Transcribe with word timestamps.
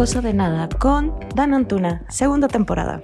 Cosa 0.00 0.22
de 0.22 0.32
Nada 0.32 0.66
con 0.70 1.14
Dan 1.34 1.52
Antuna, 1.52 2.06
segunda 2.08 2.48
temporada. 2.48 3.02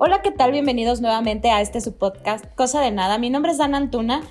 Hola, 0.00 0.22
¿qué 0.22 0.32
tal? 0.32 0.50
Bienvenidos 0.50 1.00
nuevamente 1.00 1.52
a 1.52 1.60
este 1.60 1.80
su 1.80 1.96
podcast, 1.96 2.44
Cosa 2.56 2.80
de 2.80 2.90
Nada. 2.90 3.16
Mi 3.18 3.30
nombre 3.30 3.52
es 3.52 3.58
Dan 3.58 3.76
Antuna 3.76 4.22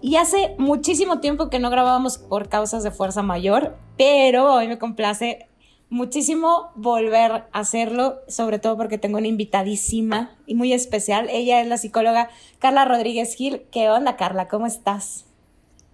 y 0.00 0.16
hace 0.16 0.54
muchísimo 0.56 1.20
tiempo 1.20 1.50
que 1.50 1.58
no 1.58 1.68
grabábamos 1.68 2.16
por 2.16 2.48
causas 2.48 2.84
de 2.84 2.90
fuerza 2.90 3.22
mayor, 3.22 3.76
pero 3.98 4.50
hoy 4.54 4.66
me 4.66 4.78
complace 4.78 5.46
muchísimo 5.90 6.70
volver 6.74 7.32
a 7.32 7.48
hacerlo, 7.52 8.20
sobre 8.26 8.58
todo 8.58 8.78
porque 8.78 8.96
tengo 8.96 9.18
una 9.18 9.28
invitadísima 9.28 10.30
y 10.46 10.54
muy 10.54 10.72
especial. 10.72 11.28
Ella 11.28 11.60
es 11.60 11.68
la 11.68 11.76
psicóloga 11.76 12.30
Carla 12.58 12.86
Rodríguez 12.86 13.34
Gil. 13.34 13.60
¿Qué 13.70 13.90
onda, 13.90 14.16
Carla? 14.16 14.48
¿Cómo 14.48 14.66
estás? 14.66 15.26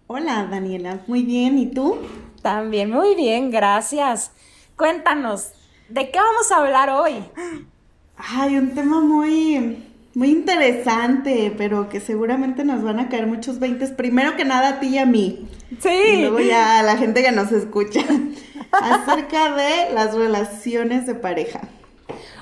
Hola, 0.06 0.46
Daniela. 0.48 1.00
Muy 1.08 1.24
bien. 1.24 1.58
¿Y 1.58 1.66
tú? 1.66 1.96
También 2.42 2.92
muy 2.92 3.16
bien, 3.16 3.50
gracias. 3.50 4.30
Cuéntanos, 4.80 5.50
¿de 5.90 6.10
qué 6.10 6.18
vamos 6.18 6.50
a 6.50 6.56
hablar 6.56 6.88
hoy? 6.88 7.22
Ay, 8.16 8.56
un 8.56 8.74
tema 8.74 9.02
muy, 9.02 9.86
muy 10.14 10.30
interesante, 10.30 11.54
pero 11.54 11.90
que 11.90 12.00
seguramente 12.00 12.64
nos 12.64 12.82
van 12.82 12.98
a 12.98 13.10
caer 13.10 13.26
muchos 13.26 13.58
veintes. 13.58 13.90
Primero 13.90 14.36
que 14.36 14.46
nada 14.46 14.68
a 14.70 14.80
ti 14.80 14.86
y 14.86 14.96
a 14.96 15.04
mí. 15.04 15.46
Sí. 15.80 15.90
Y 15.90 16.20
luego 16.22 16.40
ya 16.40 16.78
a 16.78 16.82
la 16.82 16.96
gente 16.96 17.22
que 17.22 17.30
nos 17.30 17.52
escucha. 17.52 18.00
acerca 18.72 19.54
de 19.54 19.92
las 19.92 20.14
relaciones 20.14 21.06
de 21.06 21.14
pareja. 21.14 21.60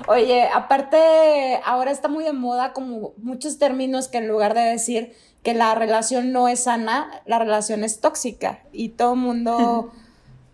Oye, 0.07 0.47
aparte, 0.47 1.59
ahora 1.65 1.91
está 1.91 2.07
muy 2.07 2.23
de 2.23 2.31
moda 2.31 2.71
como 2.71 3.15
muchos 3.17 3.59
términos 3.59 4.07
que 4.07 4.19
en 4.19 4.29
lugar 4.29 4.53
de 4.53 4.61
decir 4.61 5.11
que 5.43 5.53
la 5.53 5.75
relación 5.75 6.31
no 6.31 6.47
es 6.47 6.63
sana, 6.63 7.21
la 7.25 7.37
relación 7.37 7.83
es 7.83 7.99
tóxica. 7.99 8.61
Y 8.71 8.89
todo 8.89 9.15
el 9.15 9.19
mundo 9.19 9.91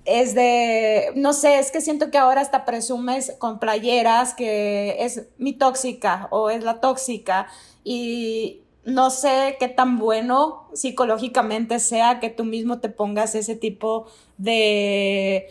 es 0.05 0.35
de, 0.35 1.11
no 1.15 1.33
sé, 1.33 1.59
es 1.59 1.71
que 1.71 1.81
siento 1.81 2.11
que 2.11 2.17
ahora 2.17 2.41
hasta 2.41 2.63
presumes 2.63 3.33
con 3.39 3.59
playeras 3.59 4.33
que 4.33 4.97
es 4.99 5.27
mi 5.37 5.53
tóxica 5.53 6.27
o 6.29 6.49
es 6.49 6.63
la 6.63 6.79
tóxica 6.79 7.47
y 7.83 8.61
no 8.85 9.09
sé 9.09 9.57
qué 9.59 9.67
tan 9.67 9.97
bueno 9.97 10.69
psicológicamente 10.73 11.79
sea 11.79 12.19
que 12.19 12.29
tú 12.29 12.45
mismo 12.45 12.79
te 12.79 12.89
pongas 12.89 13.33
ese 13.33 13.55
tipo 13.55 14.05
de, 14.37 15.47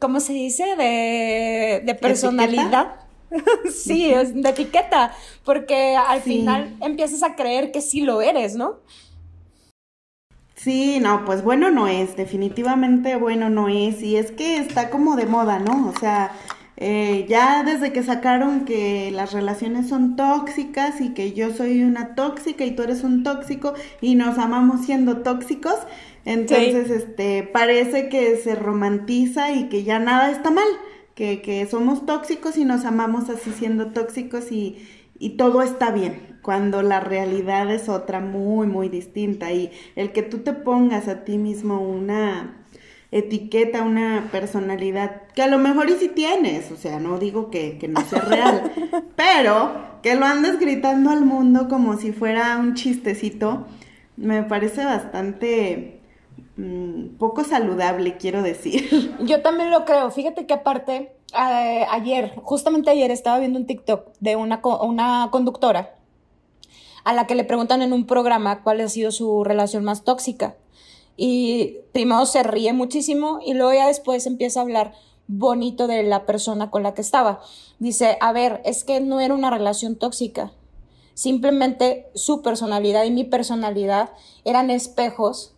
¿cómo 0.00 0.18
se 0.18 0.32
dice? 0.32 0.64
De, 0.76 1.82
de 1.84 1.94
personalidad. 1.94 3.06
sí, 3.72 4.12
es 4.12 4.34
de 4.34 4.48
etiqueta, 4.48 5.14
porque 5.44 5.96
al 5.96 6.20
final 6.20 6.76
empiezas 6.80 7.22
a 7.22 7.36
creer 7.36 7.70
que 7.70 7.80
sí 7.80 8.00
lo 8.00 8.22
eres, 8.22 8.56
¿no? 8.56 8.80
Sí, 10.66 10.98
no, 10.98 11.24
pues 11.24 11.44
bueno 11.44 11.70
no 11.70 11.86
es, 11.86 12.16
definitivamente 12.16 13.14
bueno 13.14 13.48
no 13.48 13.68
es, 13.68 14.02
y 14.02 14.16
es 14.16 14.32
que 14.32 14.56
está 14.56 14.90
como 14.90 15.14
de 15.14 15.24
moda, 15.26 15.60
¿no? 15.60 15.86
O 15.88 15.96
sea, 16.00 16.32
eh, 16.76 17.24
ya 17.28 17.62
desde 17.62 17.92
que 17.92 18.02
sacaron 18.02 18.64
que 18.64 19.12
las 19.12 19.32
relaciones 19.32 19.88
son 19.88 20.16
tóxicas 20.16 21.00
y 21.00 21.10
que 21.14 21.34
yo 21.34 21.52
soy 21.52 21.84
una 21.84 22.16
tóxica 22.16 22.64
y 22.64 22.72
tú 22.72 22.82
eres 22.82 23.04
un 23.04 23.22
tóxico 23.22 23.74
y 24.00 24.16
nos 24.16 24.38
amamos 24.38 24.84
siendo 24.84 25.18
tóxicos, 25.18 25.76
entonces 26.24 26.90
este 26.90 27.44
parece 27.44 28.08
que 28.08 28.36
se 28.36 28.56
romantiza 28.56 29.52
y 29.52 29.68
que 29.68 29.84
ya 29.84 30.00
nada 30.00 30.32
está 30.32 30.50
mal, 30.50 30.66
que, 31.14 31.42
que 31.42 31.64
somos 31.66 32.06
tóxicos 32.06 32.58
y 32.58 32.64
nos 32.64 32.84
amamos 32.84 33.30
así 33.30 33.52
siendo 33.52 33.92
tóxicos 33.92 34.50
y, 34.50 34.84
y 35.16 35.36
todo 35.36 35.62
está 35.62 35.92
bien 35.92 36.35
cuando 36.46 36.80
la 36.80 37.00
realidad 37.00 37.72
es 37.72 37.88
otra 37.88 38.20
muy, 38.20 38.68
muy 38.68 38.88
distinta. 38.88 39.50
Y 39.50 39.72
el 39.96 40.12
que 40.12 40.22
tú 40.22 40.38
te 40.38 40.52
pongas 40.52 41.08
a 41.08 41.24
ti 41.24 41.38
mismo 41.38 41.80
una 41.80 42.64
etiqueta, 43.10 43.82
una 43.82 44.28
personalidad, 44.30 45.22
que 45.34 45.42
a 45.42 45.48
lo 45.48 45.58
mejor 45.58 45.90
y 45.90 45.94
si 45.94 46.06
tienes, 46.06 46.70
o 46.70 46.76
sea, 46.76 47.00
no 47.00 47.18
digo 47.18 47.50
que, 47.50 47.84
no 47.88 48.00
sea 48.02 48.20
real, 48.20 48.72
pero 49.16 49.72
que 50.04 50.14
lo 50.14 50.24
andes 50.24 50.60
gritando 50.60 51.10
al 51.10 51.24
mundo 51.24 51.66
como 51.68 51.96
si 51.96 52.12
fuera 52.12 52.56
un 52.58 52.74
chistecito, 52.74 53.66
me 54.16 54.44
parece 54.44 54.84
bastante 54.84 55.98
mm, 56.56 57.16
poco 57.18 57.42
saludable, 57.42 58.18
quiero 58.18 58.40
decir. 58.40 59.16
Yo 59.20 59.42
también 59.42 59.72
lo 59.72 59.84
creo. 59.84 60.12
Fíjate 60.12 60.46
que 60.46 60.54
aparte, 60.54 61.10
eh, 61.36 61.86
ayer, 61.90 62.34
justamente 62.36 62.88
ayer 62.90 63.10
estaba 63.10 63.40
viendo 63.40 63.58
un 63.58 63.66
TikTok 63.66 64.12
de 64.20 64.36
una, 64.36 64.60
una 64.62 65.28
conductora 65.32 65.95
a 67.06 67.12
la 67.12 67.28
que 67.28 67.36
le 67.36 67.44
preguntan 67.44 67.82
en 67.82 67.92
un 67.92 68.04
programa 68.04 68.64
cuál 68.64 68.80
ha 68.80 68.88
sido 68.88 69.12
su 69.12 69.44
relación 69.44 69.84
más 69.84 70.02
tóxica. 70.02 70.56
Y 71.16 71.76
primero 71.92 72.26
se 72.26 72.42
ríe 72.42 72.72
muchísimo 72.72 73.38
y 73.46 73.54
luego 73.54 73.72
ya 73.72 73.86
después 73.86 74.26
empieza 74.26 74.58
a 74.58 74.64
hablar 74.64 74.92
bonito 75.28 75.86
de 75.86 76.02
la 76.02 76.26
persona 76.26 76.68
con 76.68 76.82
la 76.82 76.94
que 76.94 77.02
estaba. 77.02 77.40
Dice, 77.78 78.18
a 78.20 78.32
ver, 78.32 78.60
es 78.64 78.82
que 78.82 78.98
no 79.00 79.20
era 79.20 79.34
una 79.34 79.50
relación 79.50 79.94
tóxica. 79.94 80.50
Simplemente 81.14 82.10
su 82.16 82.42
personalidad 82.42 83.04
y 83.04 83.12
mi 83.12 83.22
personalidad 83.22 84.10
eran 84.44 84.70
espejos 84.70 85.54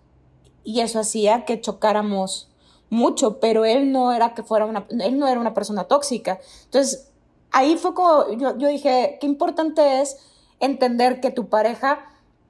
y 0.65 0.81
eso 0.81 1.01
hacía 1.01 1.47
que 1.47 1.63
chocáramos 1.63 2.51
mucho, 2.91 3.41
pero 3.41 3.65
él 3.65 3.91
no 3.91 4.13
era 4.13 4.35
que 4.35 4.43
fuera 4.43 4.67
una, 4.67 4.87
él 4.91 5.19
no 5.19 5.27
era 5.27 5.41
una 5.41 5.55
persona 5.55 5.85
tóxica. 5.85 6.41
Entonces, 6.65 7.09
ahí 7.53 7.79
fue 7.79 7.95
como, 7.95 8.31
yo, 8.33 8.59
yo 8.59 8.69
dije, 8.69 9.17
qué 9.19 9.27
importante 9.27 10.03
es 10.03 10.19
entender 10.61 11.21
que 11.21 11.31
tu 11.31 11.49
pareja 11.49 12.01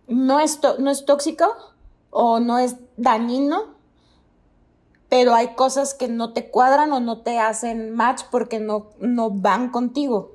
no 0.06 0.40
es, 0.40 0.60
no 0.78 0.90
es 0.90 1.04
tóxico 1.04 1.46
o 2.10 2.40
no 2.40 2.58
es 2.58 2.76
dañino, 2.96 3.76
pero 5.08 5.34
hay 5.34 5.48
cosas 5.54 5.94
que 5.94 6.08
no 6.08 6.32
te 6.32 6.50
cuadran 6.50 6.92
o 6.92 7.00
no 7.00 7.22
te 7.22 7.38
hacen 7.38 7.94
match 7.94 8.22
porque 8.30 8.60
no, 8.60 8.88
no 9.00 9.30
van 9.30 9.70
contigo. 9.70 10.34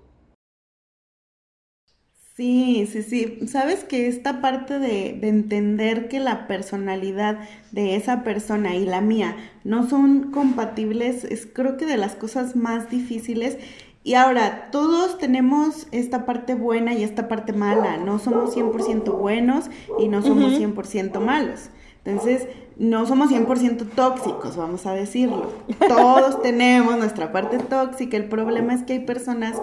Sí, 2.36 2.90
sí, 2.92 3.04
sí. 3.04 3.48
Sabes 3.48 3.84
que 3.84 4.08
esta 4.08 4.42
parte 4.42 4.80
de, 4.80 5.14
de, 5.14 5.28
entender 5.28 6.10
que 6.10 6.20
la 6.20 6.48
personalidad 6.48 7.48
de 7.72 7.96
esa 7.96 8.24
persona 8.24 8.76
y 8.76 8.86
la 8.86 9.02
mía 9.02 9.38
no 9.64 9.88
son 9.88 10.32
compatibles 10.32 11.26
es 11.26 11.46
creo 11.46 11.78
que 11.78 11.86
de 11.86 11.98
las 11.98 12.16
cosas 12.16 12.56
más 12.56 12.90
difíciles 12.90 13.60
y 14.04 14.16
ahora, 14.16 14.68
todos 14.72 15.18
tenemos 15.18 15.88
esta 15.92 16.26
parte 16.26 16.56
buena 16.56 16.94
y 16.94 17.04
esta 17.04 17.30
parte 17.30 17.54
mala. 17.54 17.96
No 17.96 18.20
somos 18.20 18.56
100% 18.56 19.18
buenos 19.18 19.70
y 19.98 20.10
no 20.10 20.22
somos 20.22 20.60
100% 20.60 21.22
malos. 21.22 21.70
Entonces, 22.04 22.50
no 22.76 23.06
somos 23.06 23.32
100% 23.32 23.88
tóxicos, 23.96 24.58
vamos 24.58 24.86
a 24.86 24.94
decirlo. 24.94 25.54
Todos 25.88 26.42
tenemos 26.44 26.98
nuestra 26.98 27.32
parte 27.32 27.60
tóxica. 27.60 28.18
El 28.18 28.26
problema 28.26 28.74
es 28.74 28.84
que 28.84 28.94
hay 28.94 29.00
personas 29.00 29.56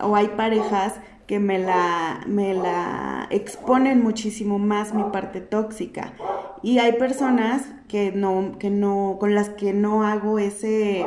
o 0.00 0.16
hay 0.16 0.28
parejas 0.28 0.94
que 1.28 1.38
me 1.38 1.60
la, 1.60 2.22
me 2.26 2.54
la 2.54 3.28
exponen 3.30 4.02
muchísimo 4.02 4.58
más 4.58 4.94
mi 4.94 5.04
parte 5.04 5.40
tóxica. 5.40 6.12
Y 6.60 6.78
hay 6.78 6.94
personas 6.94 7.62
que 7.86 8.10
no, 8.10 8.58
que 8.58 8.70
no, 8.70 9.16
con 9.20 9.36
las 9.36 9.48
que 9.50 9.72
no 9.72 10.02
hago 10.02 10.40
ese, 10.40 11.06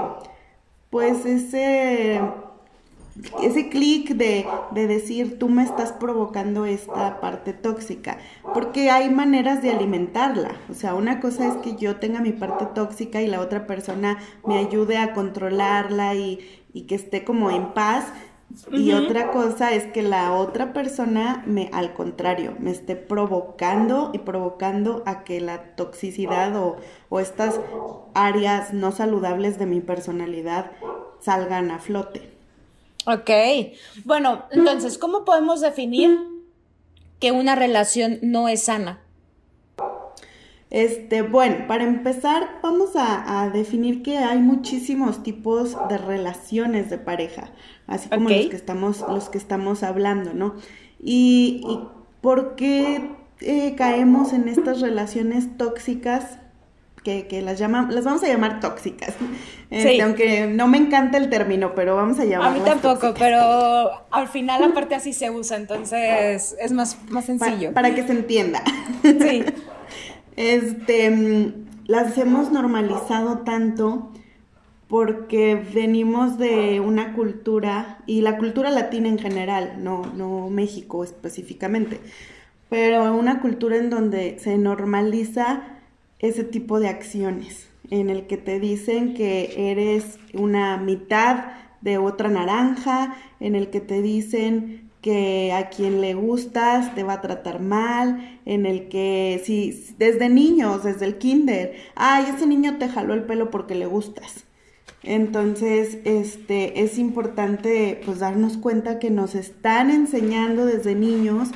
pues 0.89 1.25
ese 1.25 2.21
ese 3.41 3.69
clic 3.69 4.15
de, 4.15 4.45
de, 4.71 4.87
decir 4.87 5.39
tú 5.39 5.49
me 5.49 5.63
estás 5.63 5.91
provocando 5.91 6.65
esta 6.65 7.19
parte 7.19 7.53
tóxica, 7.53 8.17
porque 8.53 8.89
hay 8.89 9.09
maneras 9.09 9.61
de 9.61 9.71
alimentarla. 9.71 10.51
O 10.69 10.73
sea, 10.73 10.95
una 10.95 11.19
cosa 11.19 11.47
es 11.47 11.55
que 11.57 11.75
yo 11.75 11.97
tenga 11.97 12.21
mi 12.21 12.31
parte 12.31 12.65
tóxica 12.65 13.21
y 13.21 13.27
la 13.27 13.41
otra 13.41 13.67
persona 13.67 14.19
me 14.45 14.57
ayude 14.57 14.97
a 14.97 15.13
controlarla 15.13 16.15
y, 16.15 16.39
y 16.73 16.83
que 16.83 16.95
esté 16.95 17.23
como 17.23 17.51
en 17.51 17.73
paz. 17.73 18.05
Y 18.71 18.93
otra 18.93 19.29
cosa 19.29 19.73
es 19.73 19.85
que 19.85 20.01
la 20.01 20.33
otra 20.33 20.73
persona 20.73 21.43
me, 21.45 21.69
al 21.71 21.93
contrario, 21.93 22.55
me 22.57 22.71
esté 22.71 22.95
provocando 22.95 24.09
y 24.11 24.19
provocando 24.19 25.03
a 25.05 25.23
que 25.23 25.39
la 25.39 25.75
toxicidad 25.75 26.55
o, 26.55 26.77
o 27.09 27.19
estas 27.19 27.59
áreas 28.15 28.73
no 28.73 28.91
saludables 28.91 29.59
de 29.59 29.67
mi 29.67 29.81
personalidad 29.81 30.71
salgan 31.19 31.69
a 31.69 31.77
flote. 31.77 32.38
Ok, 33.05 33.29
bueno, 34.05 34.45
entonces, 34.51 34.97
¿cómo 34.97 35.25
podemos 35.25 35.61
definir 35.61 36.19
que 37.19 37.31
una 37.31 37.55
relación 37.55 38.19
no 38.21 38.47
es 38.47 38.63
sana? 38.63 39.01
Este, 40.69 41.23
bueno, 41.23 41.65
para 41.67 41.83
empezar, 41.83 42.59
vamos 42.61 42.91
a, 42.93 43.49
definir 43.51 44.03
que 44.03 44.19
hay 44.19 44.37
muchísimos 44.37 45.23
tipos 45.23 45.75
de 45.89 45.97
relaciones 45.97 46.91
de 46.91 46.99
pareja, 46.99 47.49
así 47.87 48.07
como 48.09 48.29
los 48.29 48.47
que 48.47 48.55
estamos, 48.55 49.03
los 49.07 49.29
que 49.29 49.39
estamos 49.39 49.81
hablando, 49.81 50.33
¿no? 50.33 50.55
Y, 51.01 51.61
por 52.21 52.55
qué 52.55 53.15
eh, 53.39 53.75
caemos 53.75 54.33
en 54.33 54.49
estas 54.49 54.81
relaciones 54.81 55.57
tóxicas 55.57 56.37
que, 57.03 57.41
las 57.41 57.57
llaman, 57.59 57.93
las 57.93 58.03
vamos 58.03 58.23
a 58.23 58.27
llamar 58.27 58.59
tóxicas. 58.59 59.15
Este, 59.69 60.01
aunque 60.01 60.47
no 60.47 60.67
me 60.67 60.77
encanta 60.77 61.17
el 61.17 61.29
término, 61.29 61.75
pero 61.75 61.95
vamos 61.95 62.19
a 62.19 62.25
llamarlas. 62.25 62.55
A 62.55 62.57
mí 62.57 62.69
tampoco, 62.69 63.13
pero 63.17 63.91
al 64.11 64.27
final 64.27 64.63
aparte 64.63 64.95
así 64.95 65.13
se 65.13 65.29
usa, 65.29 65.57
entonces 65.57 66.55
es 66.59 66.71
más, 66.71 66.97
más 67.09 67.25
sencillo. 67.25 67.73
Para, 67.73 67.93
que 67.93 68.03
se 68.03 68.13
entienda. 68.13 68.63
Sí. 69.03 69.43
este, 70.35 71.53
las 71.85 72.17
hemos 72.17 72.51
normalizado 72.51 73.39
tanto 73.39 74.11
porque 74.87 75.55
venimos 75.55 76.39
de 76.39 76.79
una 76.79 77.13
cultura, 77.13 77.99
y 78.07 78.21
la 78.21 78.37
cultura 78.39 78.71
latina 78.71 79.07
en 79.07 79.19
general, 79.19 79.75
no, 79.83 80.01
no 80.15 80.49
México 80.49 81.03
específicamente, 81.03 81.99
pero 82.69 83.13
una 83.15 83.39
cultura 83.39 83.77
en 83.77 83.91
donde 83.91 84.39
se 84.39 84.57
normaliza 84.57 85.78
ese 86.19 86.43
tipo 86.43 86.79
de 86.79 86.89
acciones, 86.89 87.69
en 87.89 88.09
el 88.09 88.27
que 88.27 88.37
te 88.37 88.59
dicen 88.59 89.13
que 89.13 89.71
eres 89.71 90.19
una 90.33 90.77
mitad 90.77 91.45
de 91.81 91.97
otra 91.97 92.29
naranja, 92.29 93.15
en 93.39 93.55
el 93.55 93.69
que 93.69 93.79
te 93.79 94.01
dicen 94.01 94.89
que 95.01 95.53
a 95.53 95.69
quien 95.69 96.01
le 96.01 96.13
gustas 96.13 96.93
te 96.93 97.03
va 97.03 97.13
a 97.13 97.21
tratar 97.21 97.61
mal, 97.61 98.39
en 98.45 98.65
el 98.65 98.89
que 98.89 99.41
si 99.45 99.93
desde 99.97 100.29
niños, 100.29 100.83
desde 100.83 101.05
el 101.05 101.17
kinder, 101.17 101.75
ay, 101.95 102.25
ese 102.35 102.45
niño 102.45 102.77
te 102.77 102.89
jaló 102.89 103.13
el 103.13 103.23
pelo 103.23 103.49
porque 103.49 103.75
le 103.75 103.85
gustas. 103.85 104.43
Entonces, 105.03 105.99
este, 106.03 106.83
es 106.83 106.97
importante 106.97 108.01
pues 108.05 108.19
darnos 108.19 108.57
cuenta 108.57 108.99
que 108.99 109.09
nos 109.09 109.35
están 109.35 109.89
enseñando 109.89 110.65
desde 110.65 110.95
niños 110.95 111.49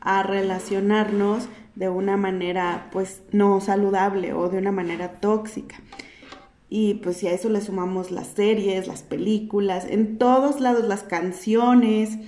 a 0.00 0.22
relacionarnos 0.22 1.48
de 1.76 1.88
una 1.88 2.16
manera 2.16 2.88
pues 2.90 3.22
no 3.30 3.60
saludable 3.60 4.32
o 4.32 4.48
de 4.48 4.58
una 4.58 4.72
manera 4.72 5.20
tóxica. 5.20 5.76
Y 6.68 6.94
pues 6.94 7.18
si 7.18 7.28
a 7.28 7.32
eso 7.32 7.48
le 7.48 7.60
sumamos 7.60 8.10
las 8.10 8.26
series, 8.28 8.88
las 8.88 9.02
películas, 9.02 9.86
en 9.88 10.18
todos 10.18 10.60
lados 10.60 10.84
las 10.84 11.04
canciones, 11.04 12.18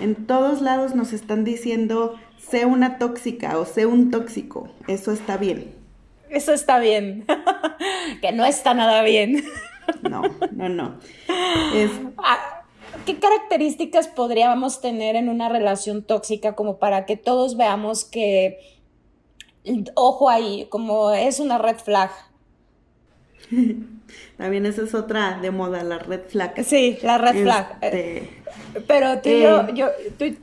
en 0.00 0.26
todos 0.26 0.60
lados 0.60 0.96
nos 0.96 1.12
están 1.12 1.44
diciendo 1.44 2.16
sé 2.38 2.66
una 2.66 2.98
tóxica 2.98 3.58
o 3.58 3.64
sé 3.64 3.86
un 3.86 4.10
tóxico, 4.10 4.68
eso 4.88 5.12
está 5.12 5.36
bien. 5.36 5.74
Eso 6.30 6.52
está 6.52 6.80
bien, 6.80 7.24
que 8.20 8.32
no 8.32 8.44
está 8.44 8.74
nada 8.74 9.02
bien. 9.02 9.44
No, 10.00 10.22
no, 10.52 10.70
no. 10.70 10.94
Ah, 12.16 12.62
¿Qué 13.04 13.18
características 13.18 14.08
podríamos 14.08 14.80
tener 14.80 15.14
en 15.14 15.28
una 15.28 15.50
relación 15.50 16.02
tóxica 16.02 16.54
como 16.54 16.78
para 16.78 17.04
que 17.04 17.18
todos 17.18 17.58
veamos 17.58 18.06
que, 18.06 18.73
ojo 19.94 20.28
ahí, 20.28 20.66
como 20.70 21.10
es 21.12 21.40
una 21.40 21.58
red 21.58 21.76
flag? 21.76 22.10
También 24.36 24.66
esa 24.66 24.82
es 24.82 24.94
otra 24.94 25.38
de 25.40 25.50
moda, 25.50 25.82
la 25.84 25.98
red 25.98 26.22
flag. 26.28 26.64
Sí, 26.64 26.98
la 27.02 27.18
red 27.18 27.42
flag. 27.42 27.78
Este, 27.80 28.28
Pero 28.86 29.20
tú, 29.20 29.30
yo, 29.30 29.60
eh, 29.60 29.72
yo, 29.74 29.88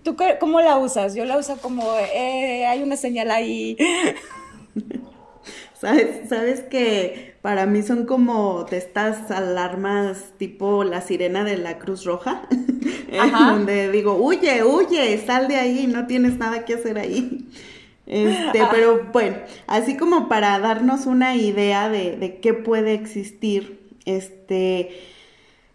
tú, 0.04 0.16
¿cómo 0.40 0.62
la 0.62 0.78
usas? 0.78 1.16
Yo 1.16 1.26
la 1.26 1.38
uso 1.38 1.58
como, 1.58 1.84
eh, 2.14 2.66
hay 2.66 2.82
una 2.84 2.98
señal 2.98 3.32
ahí. 3.32 3.78
¿Sabes? 5.80 6.30
¿Sabes 6.30 6.62
que 6.62 7.36
para 7.42 7.66
mí 7.66 7.82
son 7.82 8.06
como 8.06 8.66
de 8.66 8.78
estas 8.78 9.32
alarmas 9.32 10.34
tipo 10.38 10.84
la 10.84 11.02
sirena 11.02 11.44
de 11.44 11.58
la 11.58 11.80
Cruz 11.80 12.06
Roja? 12.06 12.48
donde 13.32 13.92
digo, 13.92 14.14
huye, 14.14 14.64
huye, 14.64 15.18
sal 15.26 15.48
de 15.48 15.56
ahí, 15.56 15.88
no 15.88 16.08
tienes 16.08 16.38
nada 16.38 16.66
que 16.66 16.76
hacer 16.76 16.98
ahí. 16.98 17.50
Este, 18.12 18.60
ah. 18.60 18.68
pero 18.70 19.08
bueno, 19.14 19.38
así 19.68 19.96
como 19.96 20.28
para 20.28 20.60
darnos 20.60 21.06
una 21.06 21.38
idea 21.38 21.88
de, 21.88 22.18
de 22.18 22.42
qué 22.42 22.54
puede 22.54 22.94
existir 22.94 23.80
este, 24.06 24.90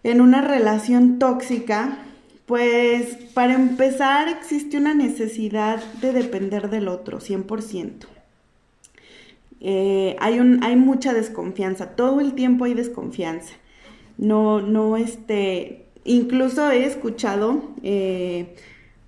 en 0.04 0.20
una 0.20 0.42
relación 0.42 1.18
tóxica, 1.18 1.96
pues 2.44 3.16
para 3.32 3.54
empezar 3.54 4.28
existe 4.28 4.76
una 4.76 4.92
necesidad 4.92 5.82
de 6.02 6.12
depender 6.12 6.68
del 6.68 6.88
otro, 6.88 7.20
100%. 7.20 8.06
Eh, 9.62 10.14
hay, 10.20 10.38
un, 10.38 10.62
hay 10.62 10.76
mucha 10.76 11.14
desconfianza, 11.14 11.96
todo 11.96 12.20
el 12.20 12.34
tiempo 12.34 12.66
hay 12.66 12.74
desconfianza. 12.74 13.54
No, 14.18 14.60
no, 14.60 14.98
este, 14.98 15.86
incluso 16.04 16.70
he 16.70 16.84
escuchado 16.84 17.70
eh, 17.82 18.54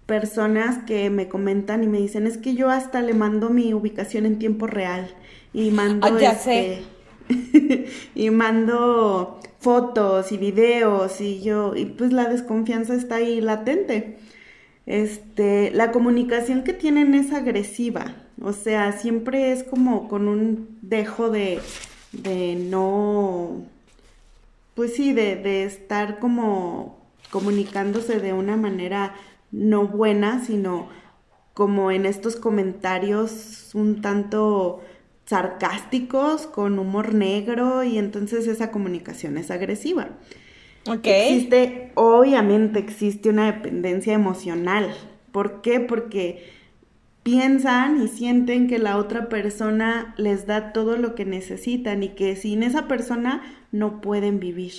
personas 0.08 0.78
que 0.84 1.10
me 1.10 1.28
comentan 1.28 1.84
y 1.84 1.86
me 1.86 1.98
dicen, 1.98 2.26
es 2.26 2.38
que 2.38 2.54
yo 2.54 2.70
hasta 2.70 3.02
le 3.02 3.12
mando 3.12 3.50
mi 3.50 3.74
ubicación 3.74 4.24
en 4.24 4.38
tiempo 4.38 4.66
real 4.66 5.14
y 5.52 5.70
mando... 5.70 6.06
Ah, 6.06 6.18
ya 6.18 6.34
sé. 6.34 6.82
Este, 7.28 7.90
y 8.14 8.30
mando 8.30 9.38
fotos 9.60 10.32
y 10.32 10.38
videos 10.38 11.20
y 11.20 11.42
yo, 11.42 11.76
y 11.76 11.84
pues 11.84 12.14
la 12.14 12.24
desconfianza 12.24 12.94
está 12.94 13.16
ahí 13.16 13.42
latente. 13.42 14.16
Este, 14.86 15.72
la 15.72 15.92
comunicación 15.92 16.64
que 16.64 16.72
tienen 16.72 17.14
es 17.14 17.30
agresiva, 17.34 18.16
o 18.40 18.54
sea, 18.54 18.92
siempre 18.92 19.52
es 19.52 19.62
como 19.62 20.08
con 20.08 20.26
un 20.26 20.78
dejo 20.80 21.28
de, 21.28 21.60
de 22.12 22.54
no, 22.54 23.66
pues 24.74 24.94
sí, 24.94 25.12
de, 25.12 25.36
de 25.36 25.64
estar 25.64 26.18
como 26.18 26.96
comunicándose 27.30 28.20
de 28.20 28.32
una 28.32 28.56
manera 28.56 29.14
no 29.50 29.86
buena, 29.86 30.44
sino 30.44 30.88
como 31.54 31.90
en 31.90 32.06
estos 32.06 32.36
comentarios 32.36 33.70
un 33.74 34.00
tanto 34.00 34.80
sarcásticos, 35.26 36.46
con 36.46 36.78
humor 36.78 37.14
negro, 37.14 37.84
y 37.84 37.98
entonces 37.98 38.46
esa 38.46 38.70
comunicación 38.70 39.36
es 39.36 39.50
agresiva. 39.50 40.08
Okay. 40.86 41.34
Existe, 41.34 41.92
obviamente 41.96 42.78
existe 42.78 43.28
una 43.28 43.52
dependencia 43.52 44.14
emocional. 44.14 44.94
¿Por 45.32 45.60
qué? 45.60 45.80
Porque 45.80 46.44
piensan 47.22 48.00
y 48.02 48.08
sienten 48.08 48.68
que 48.68 48.78
la 48.78 48.96
otra 48.96 49.28
persona 49.28 50.14
les 50.16 50.46
da 50.46 50.72
todo 50.72 50.96
lo 50.96 51.14
que 51.14 51.26
necesitan 51.26 52.02
y 52.02 52.10
que 52.10 52.36
sin 52.36 52.62
esa 52.62 52.88
persona 52.88 53.42
no 53.70 54.00
pueden 54.00 54.40
vivir. 54.40 54.72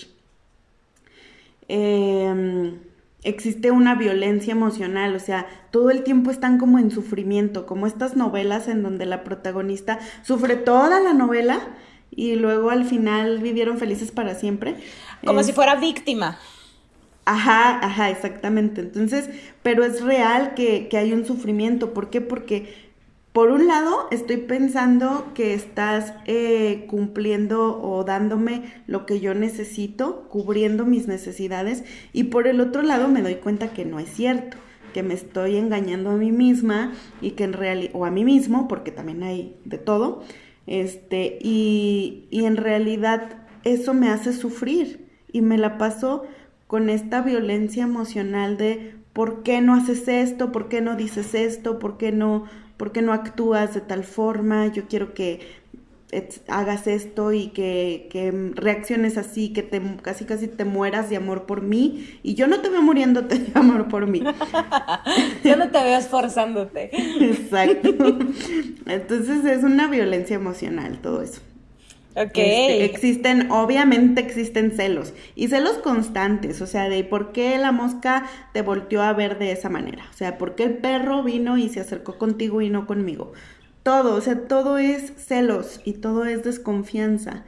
Em, 1.67 2.79
existe 3.23 3.71
una 3.71 3.95
violencia 3.95 4.51
emocional, 4.51 5.15
o 5.15 5.19
sea, 5.19 5.47
todo 5.71 5.89
el 5.89 6.03
tiempo 6.03 6.31
están 6.31 6.57
como 6.57 6.79
en 6.79 6.91
sufrimiento, 6.91 7.65
como 7.65 7.87
estas 7.87 8.15
novelas 8.15 8.67
en 8.67 8.81
donde 8.81 9.05
la 9.05 9.23
protagonista 9.23 9.99
sufre 10.23 10.55
toda 10.55 10.99
la 10.99 11.13
novela 11.13 11.59
y 12.11 12.35
luego 12.35 12.69
al 12.69 12.85
final 12.85 13.39
vivieron 13.39 13.77
felices 13.77 14.11
para 14.11 14.35
siempre. 14.35 14.75
Como 15.25 15.43
si 15.43 15.51
fuera 15.51 15.75
víctima. 15.75 16.39
Ajá, 17.25 17.85
ajá, 17.85 18.09
exactamente. 18.09 18.81
Entonces, 18.81 19.29
pero 19.61 19.83
es 19.83 20.01
real 20.01 20.55
que, 20.55 20.87
que 20.87 20.97
hay 20.97 21.13
un 21.13 21.25
sufrimiento. 21.25 21.93
¿Por 21.93 22.09
qué? 22.09 22.21
Porque 22.21 22.88
por 23.39 23.51
un 23.51 23.67
lado, 23.67 24.09
estoy 24.11 24.35
pensando 24.35 25.31
que 25.33 25.53
estás 25.53 26.13
eh, 26.25 26.83
cumpliendo 26.89 27.81
o 27.81 28.03
dándome 28.03 28.63
lo 28.85 29.05
que 29.05 29.21
yo 29.21 29.33
necesito, 29.33 30.27
cubriendo 30.27 30.85
mis 30.85 31.07
necesidades, 31.07 31.85
y 32.11 32.25
por 32.25 32.47
el 32.47 32.59
otro 32.59 32.81
lado 32.81 33.07
me 33.07 33.21
doy 33.21 33.35
cuenta 33.35 33.71
que 33.71 33.85
no 33.85 33.97
es 34.01 34.09
cierto, 34.09 34.57
que 34.93 35.03
me 35.03 35.13
estoy 35.13 35.55
engañando 35.55 36.09
a 36.09 36.17
mí 36.17 36.33
misma 36.33 36.91
y 37.21 37.31
que 37.31 37.45
en 37.45 37.53
realidad, 37.53 37.91
o 37.93 38.03
a 38.03 38.11
mí 38.11 38.25
mismo, 38.25 38.67
porque 38.67 38.91
también 38.91 39.23
hay 39.23 39.55
de 39.63 39.77
todo, 39.77 40.21
este, 40.67 41.39
y, 41.41 42.27
y 42.31 42.43
en 42.43 42.57
realidad 42.57 43.37
eso 43.63 43.93
me 43.93 44.09
hace 44.09 44.33
sufrir 44.33 45.07
y 45.31 45.39
me 45.39 45.57
la 45.57 45.77
paso 45.77 46.25
con 46.67 46.89
esta 46.89 47.21
violencia 47.21 47.83
emocional 47.83 48.57
de 48.57 48.95
por 49.13 49.43
qué 49.43 49.61
no 49.61 49.75
haces 49.75 50.09
esto, 50.09 50.51
por 50.51 50.67
qué 50.67 50.81
no 50.81 50.97
dices 50.97 51.33
esto, 51.33 51.79
por 51.79 51.97
qué 51.97 52.11
no 52.11 52.43
¿por 52.79 52.93
qué 52.93 53.01
no 53.01 53.11
actúas 53.11 53.73
de 53.73 53.81
tal 53.81 54.05
forma? 54.05 54.67
Yo 54.67 54.87
quiero 54.87 55.13
que 55.13 55.41
hagas 56.47 56.87
esto 56.87 57.33
y 57.33 57.47
que, 57.47 58.51
reacciones 58.55 59.17
así, 59.17 59.49
que 59.49 59.63
te, 59.63 59.81
casi 60.01 60.23
casi 60.23 60.47
te 60.47 60.63
mueras 60.63 61.09
de 61.09 61.17
amor 61.17 61.45
por 61.45 61.61
mí 61.61 62.19
y 62.23 62.35
yo 62.35 62.47
no 62.47 62.61
te 62.61 62.69
veo 62.69 62.81
muriéndote 62.81 63.37
de 63.37 63.51
amor 63.53 63.89
por 63.89 64.07
mí. 64.07 64.23
yo 65.43 65.57
no 65.57 65.69
te 65.69 65.83
veo 65.83 65.99
esforzándote. 65.99 66.89
Exacto. 67.23 68.17
Entonces 68.85 69.43
es 69.43 69.63
una 69.63 69.87
violencia 69.87 70.37
emocional 70.37 70.99
todo 71.01 71.21
eso. 71.21 71.41
Este, 72.19 72.83
existen, 72.83 73.49
obviamente 73.51 74.19
existen 74.21 74.71
celos 74.71 75.13
y 75.35 75.47
celos 75.47 75.77
constantes, 75.77 76.61
o 76.61 76.67
sea, 76.67 76.89
de 76.89 77.03
por 77.05 77.31
qué 77.31 77.57
la 77.57 77.71
mosca 77.71 78.25
te 78.53 78.61
volteó 78.61 79.01
a 79.01 79.13
ver 79.13 79.39
de 79.39 79.51
esa 79.53 79.69
manera, 79.69 80.05
o 80.09 80.13
sea, 80.13 80.37
por 80.37 80.55
qué 80.55 80.63
el 80.63 80.77
perro 80.77 81.23
vino 81.23 81.57
y 81.57 81.69
se 81.69 81.79
acercó 81.79 82.17
contigo 82.17 82.61
y 82.61 82.69
no 82.69 82.87
conmigo. 82.87 83.31
Todo, 83.83 84.15
o 84.15 84.21
sea, 84.21 84.47
todo 84.47 84.77
es 84.77 85.13
celos 85.17 85.79
y 85.85 85.93
todo 85.93 86.25
es 86.25 86.43
desconfianza. 86.43 87.45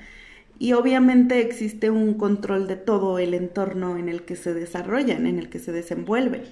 Y 0.59 0.73
obviamente 0.73 1.41
existe 1.41 1.89
un 1.89 2.13
control 2.13 2.67
de 2.67 2.77
todo 2.77 3.19
el 3.19 3.33
entorno 3.33 3.97
en 3.97 4.09
el 4.09 4.23
que 4.23 4.35
se 4.35 4.53
desarrollan, 4.53 5.25
en 5.27 5.39
el 5.39 5.49
que 5.49 5.59
se 5.59 5.71
desenvuelven. 5.71 6.43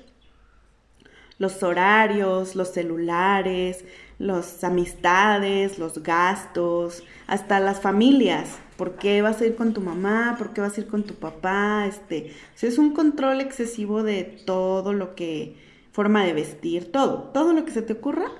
Los 1.37 1.63
horarios, 1.63 2.55
los 2.55 2.73
celulares, 2.73 3.85
las 4.19 4.63
amistades, 4.65 5.79
los 5.79 6.03
gastos, 6.03 7.03
hasta 7.25 7.59
las 7.59 7.79
familias. 7.79 8.49
¿Por 8.77 8.95
qué 8.97 9.21
vas 9.21 9.41
a 9.41 9.45
ir 9.45 9.55
con 9.55 9.73
tu 9.73 9.81
mamá? 9.81 10.35
¿Por 10.37 10.53
qué 10.53 10.61
vas 10.61 10.77
a 10.77 10.81
ir 10.81 10.87
con 10.87 11.03
tu 11.03 11.15
papá? 11.15 11.85
Este, 11.87 12.33
es 12.61 12.77
un 12.77 12.93
control 12.93 13.41
excesivo 13.41 14.03
de 14.03 14.23
todo 14.23 14.93
lo 14.93 15.15
que, 15.15 15.55
forma 15.91 16.23
de 16.25 16.33
vestir, 16.33 16.91
todo, 16.91 17.23
todo 17.33 17.53
lo 17.53 17.65
que 17.65 17.71
se 17.71 17.81
te 17.81 17.93
ocurra, 17.93 18.31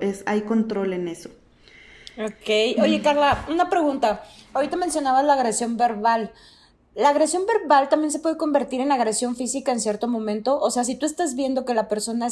es, 0.00 0.22
hay 0.26 0.42
control 0.42 0.92
en 0.92 1.08
eso. 1.08 1.30
Ok, 2.18 2.80
oye 2.82 3.00
Carla, 3.02 3.44
una 3.48 3.70
pregunta. 3.70 4.22
Ahorita 4.52 4.76
mencionabas 4.76 5.24
la 5.24 5.34
agresión 5.34 5.76
verbal. 5.76 6.32
la 6.94 7.10
agresión 7.10 7.44
verbal 7.46 7.88
también 7.88 8.10
se 8.10 8.18
puede 8.18 8.36
convertir 8.36 8.80
en 8.80 8.90
agresión 8.90 9.36
física 9.36 9.72
en 9.72 9.80
cierto 9.80 10.08
momento. 10.08 10.58
O 10.60 10.70
sea, 10.70 10.84
si 10.84 10.96
tú 10.96 11.06
estás 11.06 11.34
viendo 11.34 11.64
que 11.64 11.74
la 11.74 11.88
persona 11.88 12.28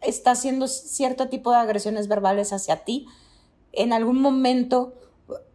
está 0.00 0.32
haciendo 0.32 0.68
cierto 0.68 1.28
tipo 1.28 1.50
de 1.50 1.58
agresiones 1.58 2.08
verbales 2.08 2.52
hacia 2.52 2.84
ti, 2.84 3.06
en 3.72 3.92
algún 3.92 4.20
momento 4.20 4.94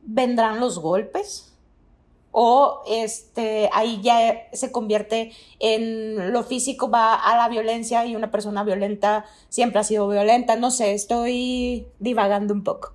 vendrán 0.04 0.60
los 0.60 0.80
golpes 0.80 1.52
o 2.32 2.82
este 2.88 3.70
ahí 3.74 4.00
ya 4.02 4.48
se 4.54 4.72
convierte 4.72 5.32
en 5.60 6.32
lo 6.32 6.44
físico 6.44 6.90
va 6.90 7.14
a 7.14 7.36
la 7.36 7.50
violencia 7.50 8.06
y 8.06 8.16
una 8.16 8.32
persona 8.32 8.64
violenta 8.64 9.26
siempre 9.50 9.80
ha 9.80 9.84
sido 9.84 10.08
violenta, 10.08 10.56
no 10.56 10.72
sé, 10.72 10.94
estoy 10.94 11.88
divagando 12.00 12.54
un 12.54 12.64
poco. 12.64 12.94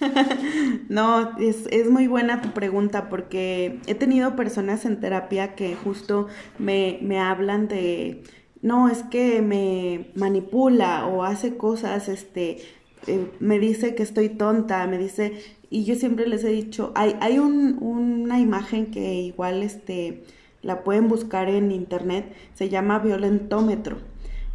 no, 0.88 1.36
es, 1.38 1.66
es, 1.70 1.90
muy 1.90 2.06
buena 2.06 2.40
tu 2.40 2.52
pregunta 2.52 3.08
porque 3.08 3.80
he 3.86 3.94
tenido 3.94 4.36
personas 4.36 4.84
en 4.84 5.00
terapia 5.00 5.56
que 5.56 5.74
justo 5.74 6.28
me, 6.58 6.98
me 7.02 7.18
hablan 7.18 7.66
de, 7.66 8.22
no, 8.62 8.88
es 8.88 9.02
que 9.04 9.40
me 9.42 10.10
manipula 10.14 11.06
o 11.06 11.22
hace 11.24 11.56
cosas, 11.56 12.08
este, 12.08 12.58
eh, 13.06 13.30
me 13.40 13.58
dice 13.58 13.94
que 13.94 14.02
estoy 14.02 14.28
tonta, 14.28 14.86
me 14.86 14.98
dice, 14.98 15.40
y 15.70 15.84
yo 15.84 15.94
siempre 15.94 16.26
les 16.26 16.44
he 16.44 16.48
dicho, 16.48 16.92
hay, 16.94 17.16
hay 17.20 17.38
un, 17.38 17.78
una 17.80 18.40
imagen 18.40 18.86
que 18.86 19.14
igual 19.14 19.62
este, 19.62 20.24
la 20.62 20.82
pueden 20.82 21.08
buscar 21.08 21.48
en 21.48 21.70
internet, 21.70 22.34
se 22.54 22.68
llama 22.68 22.98
violentómetro. 22.98 23.98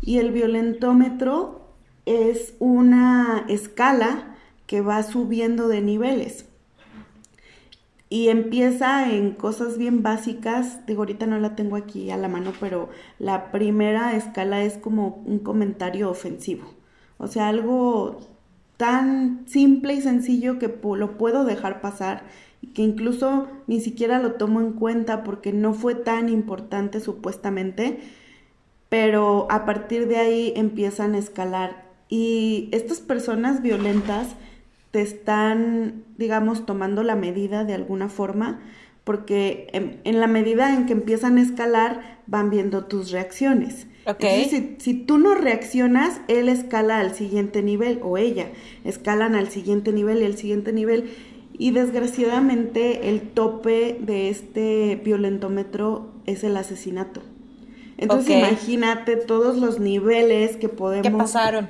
Y 0.02 0.18
el 0.18 0.32
violentómetro 0.32 1.62
es 2.06 2.56
una 2.60 3.46
escala 3.48 4.36
que 4.68 4.82
va 4.82 5.04
subiendo 5.04 5.68
de 5.68 5.82
niveles. 5.82 6.46
Y 8.14 8.30
empieza 8.30 9.12
en 9.12 9.32
cosas 9.32 9.80
bien 9.80 10.04
básicas, 10.04 10.86
digo, 10.86 11.02
ahorita 11.02 11.26
no 11.26 11.40
la 11.40 11.56
tengo 11.56 11.76
aquí 11.76 12.12
a 12.12 12.18
la 12.18 12.28
mano, 12.28 12.54
pero 12.60 12.90
la 13.18 13.52
primera 13.52 14.16
escala 14.16 14.62
es 14.62 14.78
como 14.78 15.24
un 15.26 15.40
comentario 15.40 16.12
ofensivo. 16.12 16.64
O 17.18 17.26
sea, 17.26 17.48
algo 17.48 18.20
tan 18.78 19.48
simple 19.48 19.96
y 19.96 20.02
sencillo 20.02 20.60
que 20.60 20.68
lo 20.68 21.18
puedo 21.18 21.44
dejar 21.44 21.82
pasar 21.82 22.26
y 22.62 22.68
que 22.68 22.84
incluso 22.84 23.48
ni 23.66 23.82
siquiera 23.82 24.20
lo 24.20 24.34
tomo 24.34 24.62
en 24.62 24.74
cuenta 24.74 25.24
porque 25.24 25.52
no 25.52 25.74
fue 25.74 25.96
tan 25.96 26.30
importante 26.30 27.00
supuestamente, 27.00 28.00
pero 28.90 29.48
a 29.50 29.66
partir 29.66 30.08
de 30.08 30.18
ahí 30.18 30.54
empiezan 30.56 31.16
a 31.16 31.18
escalar 31.18 31.90
y 32.10 32.70
estas 32.74 33.00
personas 33.00 33.64
violentas 33.64 34.36
te 34.94 35.02
están, 35.02 36.04
digamos, 36.20 36.68
tomando 36.68 37.02
la 37.02 37.16
medida 37.16 37.64
de 37.64 37.74
alguna 37.74 38.10
forma, 38.10 38.62
porque 39.04 39.68
en, 40.04 40.20
la 40.20 40.28
medida 40.28 40.72
en 40.76 40.86
que 40.86 40.94
empiezan 40.94 41.40
a 41.40 41.42
escalar 41.42 42.20
van 42.28 42.52
viendo 42.52 42.86
tus 42.86 43.10
reacciones. 43.10 43.88
si, 44.20 44.76
si, 44.78 44.94
tú 44.94 45.18
no 45.18 45.34
reaccionas, 45.34 46.22
él 46.28 46.48
escala 46.48 47.00
al 47.00 47.16
siguiente 47.16 47.64
nivel 47.64 48.02
o 48.04 48.20
ella 48.20 48.50
escalan 48.84 49.34
al 49.34 49.50
siguiente 49.50 49.92
nivel 49.94 50.22
y 50.22 50.26
al 50.26 50.38
siguiente 50.38 50.72
nivel. 50.72 51.10
Y 51.58 51.72
desgraciadamente 51.72 53.10
el 53.10 53.22
tope 53.22 53.98
de 54.00 54.30
este 54.30 55.02
violentómetro 55.04 56.12
es 56.28 56.44
el 56.44 56.56
asesinato. 56.56 57.24
Entonces 57.98 58.38
imagínate 58.38 59.16
todos 59.16 59.58
los 59.58 59.80
niveles 59.80 60.56
que 60.56 60.70
podemos... 60.70 61.08
Que 61.08 61.18
pasaron. 61.18 61.70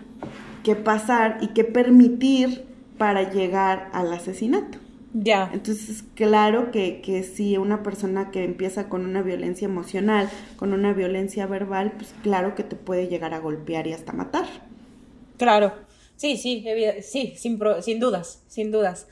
Que 0.62 0.76
pasar 0.76 1.38
y 1.40 1.48
que 1.48 1.64
permitir 1.64 2.73
para 2.98 3.32
llegar 3.32 3.90
al 3.94 4.12
asesinato. 4.14 4.78
Ya. 5.14 5.52
Entonces, 5.54 6.04
claro 6.16 6.72
que, 6.72 7.02
que 7.02 7.24
si 7.24 7.58
una 7.58 7.84
persona 7.84 8.32
que 8.32 8.44
empieza 8.44 8.90
con 8.90 9.06
una 9.06 9.22
violencia 9.22 9.66
emocional, 9.66 10.30
con 10.58 10.74
una 10.74 10.92
violencia 10.94 11.46
verbal, 11.46 11.92
pues 11.92 12.16
claro 12.24 12.56
que 12.56 12.64
te 12.64 12.76
puede 12.76 13.08
llegar 13.08 13.34
a 13.34 13.40
golpear 13.40 13.86
y 13.86 13.94
hasta 13.94 14.12
matar. 14.12 14.46
Claro, 15.38 15.74
sí, 16.16 16.38
sí, 16.38 16.66
sí, 17.02 17.34
sin, 17.38 17.60
sin 17.82 18.00
dudas, 18.00 18.42
sin 18.48 18.72
dudas. 18.72 19.08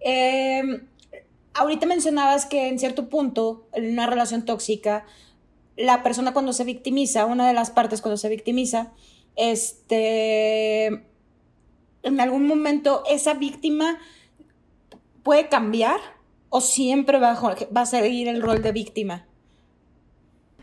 Em, 0.00 0.82
ahorita 1.54 1.86
mencionabas 1.86 2.44
que 2.44 2.68
en 2.68 2.78
cierto 2.78 3.08
punto, 3.08 3.66
en 3.72 3.90
una 3.90 4.06
relación 4.06 4.44
tóxica, 4.44 5.06
la 5.76 6.02
persona 6.02 6.32
cuando 6.32 6.52
se 6.52 6.64
victimiza, 6.64 7.26
una 7.26 7.48
de 7.48 7.54
las 7.54 7.70
partes 7.70 8.02
cuando 8.02 8.16
se 8.16 8.28
victimiza, 8.28 8.92
este, 9.36 11.04
en 12.06 12.20
algún 12.20 12.46
momento 12.46 13.02
esa 13.10 13.34
víctima 13.34 13.98
puede 15.22 15.48
cambiar 15.48 15.98
o 16.50 16.60
siempre 16.60 17.18
va 17.18 17.32
a, 17.32 17.86
seguir 17.86 18.28
el 18.28 18.40
rol 18.40 18.62
de 18.62 18.72
víctima? 18.72 19.26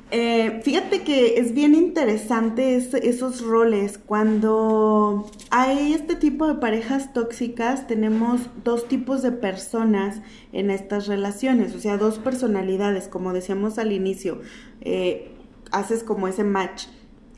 Eh, 0.10 0.62
fíjate 0.64 1.02
que 1.02 1.40
es 1.40 1.54
bien 1.54 1.76
interesante 1.76 2.76
esos 2.76 3.42
roles. 3.42 3.98
Cuando 3.98 5.30
hay 5.50 5.94
este 5.94 6.16
tipo 6.16 6.48
de 6.48 6.56
parejas 6.56 7.14
tóxicas, 7.14 7.88
tenemos 7.88 8.42
dos 8.64 8.88
tipos 8.88 9.22
de 9.22 9.32
personas 9.32 10.22
en 10.52 10.70
estas 10.70 11.08
relaciones, 11.08 11.76
o 11.76 11.80
sea, 11.80 11.98
dos 11.98 12.20
personalidades, 12.20 13.08
como 13.08 13.34
decíamos 13.34 13.80
al 13.80 13.92
inicio, 13.92 14.42
eh, 14.82 15.32
haces 15.72 16.04
como 16.04 16.28
ese 16.28 16.44
match. 16.44 16.86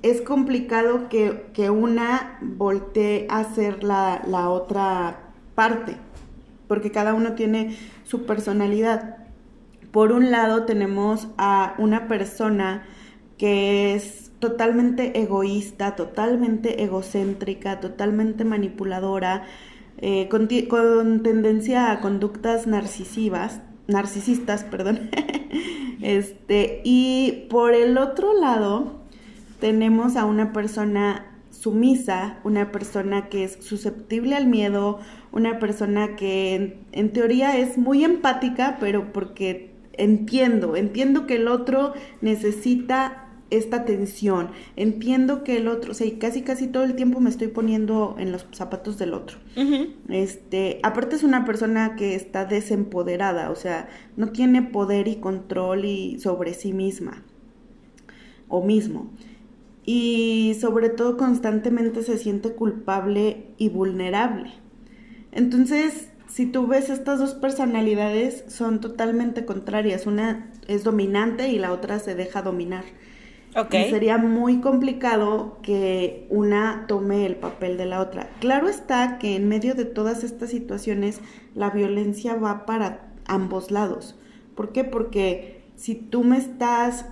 Es 0.06 0.22
complicado 0.22 1.10
que, 1.10 1.48
que 1.54 1.70
una 1.70 2.38
voltee 2.42 3.26
a 3.30 3.44
ser 3.44 3.84
la, 3.84 4.22
la 4.28 4.50
otra 4.50 5.32
parte 5.56 5.98
porque 6.68 6.92
cada 6.92 7.14
uno 7.14 7.34
tiene 7.34 7.78
su 8.04 8.26
personalidad. 8.26 9.18
Por 9.92 10.12
un 10.12 10.32
lado 10.32 10.66
tenemos 10.66 11.28
a 11.38 11.76
una 11.78 12.08
persona 12.08 12.86
que 13.38 13.96
es 13.96 14.32
totalmente 14.40 15.20
egoísta, 15.22 15.96
totalmente 15.96 16.84
egocéntrica, 16.84 17.80
totalmente 17.80 18.44
manipuladora, 18.46 19.44
eh, 19.98 20.28
con, 20.30 20.48
tendencia 20.48 21.92
a 21.92 22.02
conductas 22.02 22.68
narcisivas, 22.68 23.62
narcisistas, 23.88 24.64
perdón. 24.72 25.10
este, 26.02 26.82
y 26.84 27.48
por 27.50 27.74
el 27.74 27.98
otro 27.98 28.34
lado 28.40 29.05
tenemos 29.66 30.16
a 30.16 30.26
una 30.26 30.54
persona 30.54 31.26
sumisa, 31.50 32.38
una 32.44 32.72
persona 32.72 33.30
que 33.30 33.46
es 33.46 33.58
susceptible 33.62 34.36
al 34.36 34.46
miedo, 34.46 35.00
una 35.32 35.58
persona 35.58 36.16
que 36.16 36.78
en, 36.92 37.14
teoría 37.14 37.58
es 37.58 37.76
muy 37.76 38.04
empática, 38.04 38.78
pero 38.80 39.12
porque 39.12 39.72
entiendo, 39.94 40.76
entiendo 40.76 41.26
que 41.26 41.38
el 41.38 41.48
otro 41.48 41.94
necesita 42.22 43.28
esta 43.50 43.78
atención, 43.78 44.52
entiendo 44.76 45.44
que 45.44 45.58
el 45.58 45.68
otro, 45.68 45.94
o 45.94 45.96
sea, 45.96 46.08
casi 46.20 46.44
casi 46.44 46.68
todo 46.68 46.84
el 46.84 46.96
tiempo 46.96 47.20
me 47.20 47.32
estoy 47.32 47.48
poniendo 47.48 48.18
en 48.20 48.32
los 48.32 48.46
zapatos 48.52 49.00
del 49.00 49.16
otro. 49.16 49.40
Este, 50.10 50.80
aparte 50.84 51.16
es 51.16 51.24
una 51.24 51.44
persona 51.44 51.96
que 51.96 52.14
está 52.14 52.46
desempoderada, 52.46 53.50
o 53.50 53.56
sea, 53.56 53.90
no 54.16 54.30
tiene 54.30 54.62
poder 54.62 55.08
y 55.08 55.16
control 55.16 55.86
y 55.86 56.20
sobre 56.20 56.54
sí 56.54 56.72
misma 56.72 57.24
o 58.48 58.64
mismo 58.64 59.10
y 59.86 60.56
sobre 60.60 60.90
todo 60.90 61.18
constantemente 61.18 62.02
se 62.04 62.18
siente 62.18 62.54
culpable 62.54 63.48
y 63.58 63.70
vulnerable. 63.70 64.52
Entonces, 65.32 66.10
si 66.28 66.48
tú 66.48 66.66
ves 66.66 66.90
estas 66.90 67.20
dos 67.20 67.36
personalidades, 67.36 68.44
son 68.48 68.82
totalmente 68.82 69.46
contrarias. 69.46 70.08
Una 70.08 70.52
es 70.68 70.84
dominante 70.84 71.50
y 71.50 71.60
la 71.60 71.72
otra 71.72 72.00
se 72.00 72.16
deja 72.16 72.42
dominar. 72.42 72.84
Okay. 73.56 73.86
Y 73.86 73.90
sería 73.90 74.18
muy 74.18 74.60
complicado 74.60 75.60
que 75.62 76.28
una 76.30 76.86
tome 76.88 77.26
el 77.26 77.36
papel 77.36 77.78
de 77.78 77.86
la 77.86 78.02
otra. 78.02 78.30
Claro 78.42 78.68
está 78.68 79.18
que 79.18 79.36
en 79.36 79.48
medio 79.48 79.76
de 79.76 79.86
todas 79.86 80.26
estas 80.26 80.50
situaciones 80.50 81.22
la 81.54 81.70
violencia 81.70 82.36
va 82.36 82.66
para 82.66 83.14
ambos 83.28 83.72
lados. 83.72 84.20
¿Por 84.56 84.74
qué? 84.74 84.84
Porque 84.84 85.64
si 85.76 85.96
tú 85.96 86.24
me 86.24 86.38
estás 86.38 87.06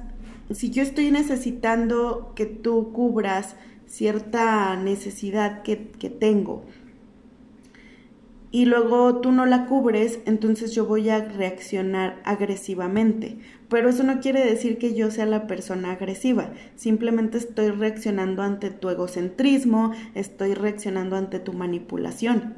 si 0.52 0.70
yo 0.70 0.84
estoy 0.84 1.12
necesitando 1.12 2.34
que 2.36 2.46
tú 2.46 2.92
cubras 2.92 3.56
cierta 3.86 4.76
necesidad 4.76 5.62
que, 5.62 5.76
tengo 5.76 6.64
y 8.52 8.66
luego 8.66 9.20
tú 9.22 9.32
no 9.32 9.46
la 9.46 9.66
cubres, 9.66 10.20
entonces 10.26 10.74
yo 10.76 10.86
voy 10.86 11.10
a 11.10 11.26
reaccionar 11.26 12.22
agresivamente. 12.24 13.38
Pero 13.68 13.90
eso 13.90 14.04
no 14.04 14.20
quiere 14.20 14.46
decir 14.46 14.78
que 14.78 14.94
yo 14.94 15.10
sea 15.10 15.26
la 15.26 15.48
persona 15.48 15.92
agresiva, 15.92 16.54
simplemente 16.76 17.40
estoy 17.40 17.70
reaccionando 17.70 18.44
ante 18.44 18.70
tu 18.70 18.90
egocentrismo, 18.90 19.92
estoy 20.14 20.54
reaccionando 20.54 21.16
ante 21.16 21.40
tu 21.40 21.54
manipulación. 21.54 22.56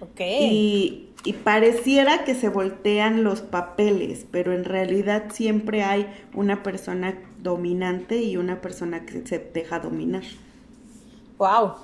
Ok. 0.00 0.20
Y, 0.20 1.11
y 1.24 1.34
pareciera 1.34 2.24
que 2.24 2.34
se 2.34 2.48
voltean 2.48 3.22
los 3.22 3.40
papeles, 3.40 4.26
pero 4.30 4.52
en 4.52 4.64
realidad 4.64 5.24
siempre 5.32 5.82
hay 5.82 6.12
una 6.34 6.62
persona 6.62 7.14
dominante 7.38 8.22
y 8.22 8.36
una 8.36 8.60
persona 8.60 9.06
que 9.06 9.26
se 9.26 9.38
deja 9.38 9.78
dominar. 9.78 10.24
Wow. 11.38 11.74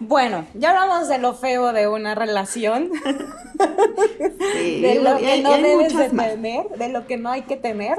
Bueno, 0.00 0.46
ya 0.54 0.70
hablamos 0.70 1.08
de 1.08 1.18
lo 1.18 1.34
feo 1.34 1.74
de 1.74 1.86
una 1.86 2.14
relación. 2.14 2.90
de 4.58 5.00
lo 5.02 5.18
que 5.18 5.42
no 5.42 5.58
debes 5.58 5.94
de 5.94 6.08
tener, 6.08 6.68
de 6.70 6.88
lo 6.88 7.06
que 7.06 7.18
no 7.18 7.30
hay 7.30 7.42
que 7.42 7.56
tener. 7.56 7.98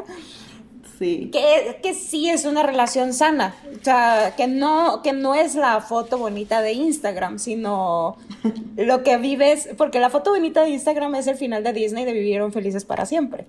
Sí. 1.01 1.31
Que, 1.33 1.79
que, 1.81 1.95
sí 1.95 2.29
es 2.29 2.45
una 2.45 2.61
relación 2.61 3.11
sana. 3.13 3.55
O 3.75 3.83
sea, 3.83 4.35
que 4.37 4.45
no, 4.45 5.01
que 5.01 5.13
no 5.13 5.33
es 5.33 5.55
la 5.55 5.81
foto 5.81 6.19
bonita 6.19 6.61
de 6.61 6.73
Instagram, 6.73 7.39
sino 7.39 8.17
lo 8.77 9.01
que 9.01 9.17
vives. 9.17 9.69
Porque 9.79 9.99
la 9.99 10.11
foto 10.11 10.29
bonita 10.29 10.61
de 10.61 10.69
Instagram 10.69 11.15
es 11.15 11.25
el 11.25 11.37
final 11.37 11.63
de 11.63 11.73
Disney 11.73 12.05
de 12.05 12.13
vivieron 12.13 12.53
felices 12.53 12.85
para 12.85 13.07
siempre. 13.07 13.47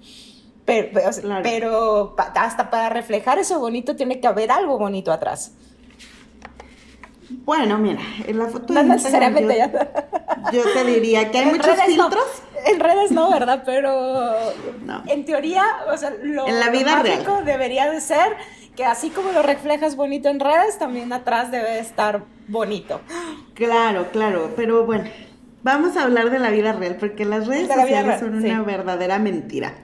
Pero, 0.65 1.03
pero 1.43 2.17
hasta 2.17 2.71
para 2.71 2.89
reflejar 2.89 3.39
eso 3.39 3.61
bonito 3.61 3.97
tiene 3.97 4.19
que 4.19 4.29
haber 4.29 4.51
algo 4.51 4.79
bonito 4.79 5.13
atrás. 5.13 5.53
Bueno, 7.45 7.77
mira, 7.77 8.01
en 8.27 8.39
la 8.39 8.47
foto 8.47 8.73
no 8.73 8.83
necesariamente 8.83 9.71
yo, 10.53 10.63
te 10.73 10.85
diría 10.85 11.31
que 11.31 11.39
hay 11.39 11.47
muchos 11.53 11.79
filtros. 11.83 12.25
En 12.67 12.81
redes 12.81 13.11
no, 13.11 13.31
¿verdad? 13.31 13.63
Pero 13.65 14.35
en 15.07 15.25
teoría, 15.25 15.65
o 15.93 15.97
sea, 15.97 16.13
lo, 16.23 16.47
en 16.47 16.61
la 16.61 16.71
vida 16.71 17.03
real. 17.03 17.45
debería 17.45 17.91
de 17.91 18.01
ser 18.01 18.37
que 18.77 18.85
así 18.85 19.11
como 19.11 19.33
lo 19.33 19.43
reflejas 19.43 19.97
bonito 19.97 20.29
en 20.29 20.41
redes, 20.41 20.79
también 20.79 21.13
atrás 21.13 21.51
debe 21.51 21.79
estar 21.79 22.25
bonito. 22.49 23.01
Claro, 23.55 24.07
claro, 24.13 24.51
pero 24.57 24.87
bueno, 24.87 25.05
vamos 25.63 25.97
a 25.97 26.05
hablar 26.05 26.31
de 26.31 26.39
la 26.39 26.51
vida 26.51 26.73
real, 26.73 26.97
porque 26.99 27.25
las 27.25 27.47
redes 27.47 27.69
sociales 27.69 28.21
son 28.21 28.35
una 28.35 28.63
verdadera 28.63 29.19
mentira. 29.19 29.75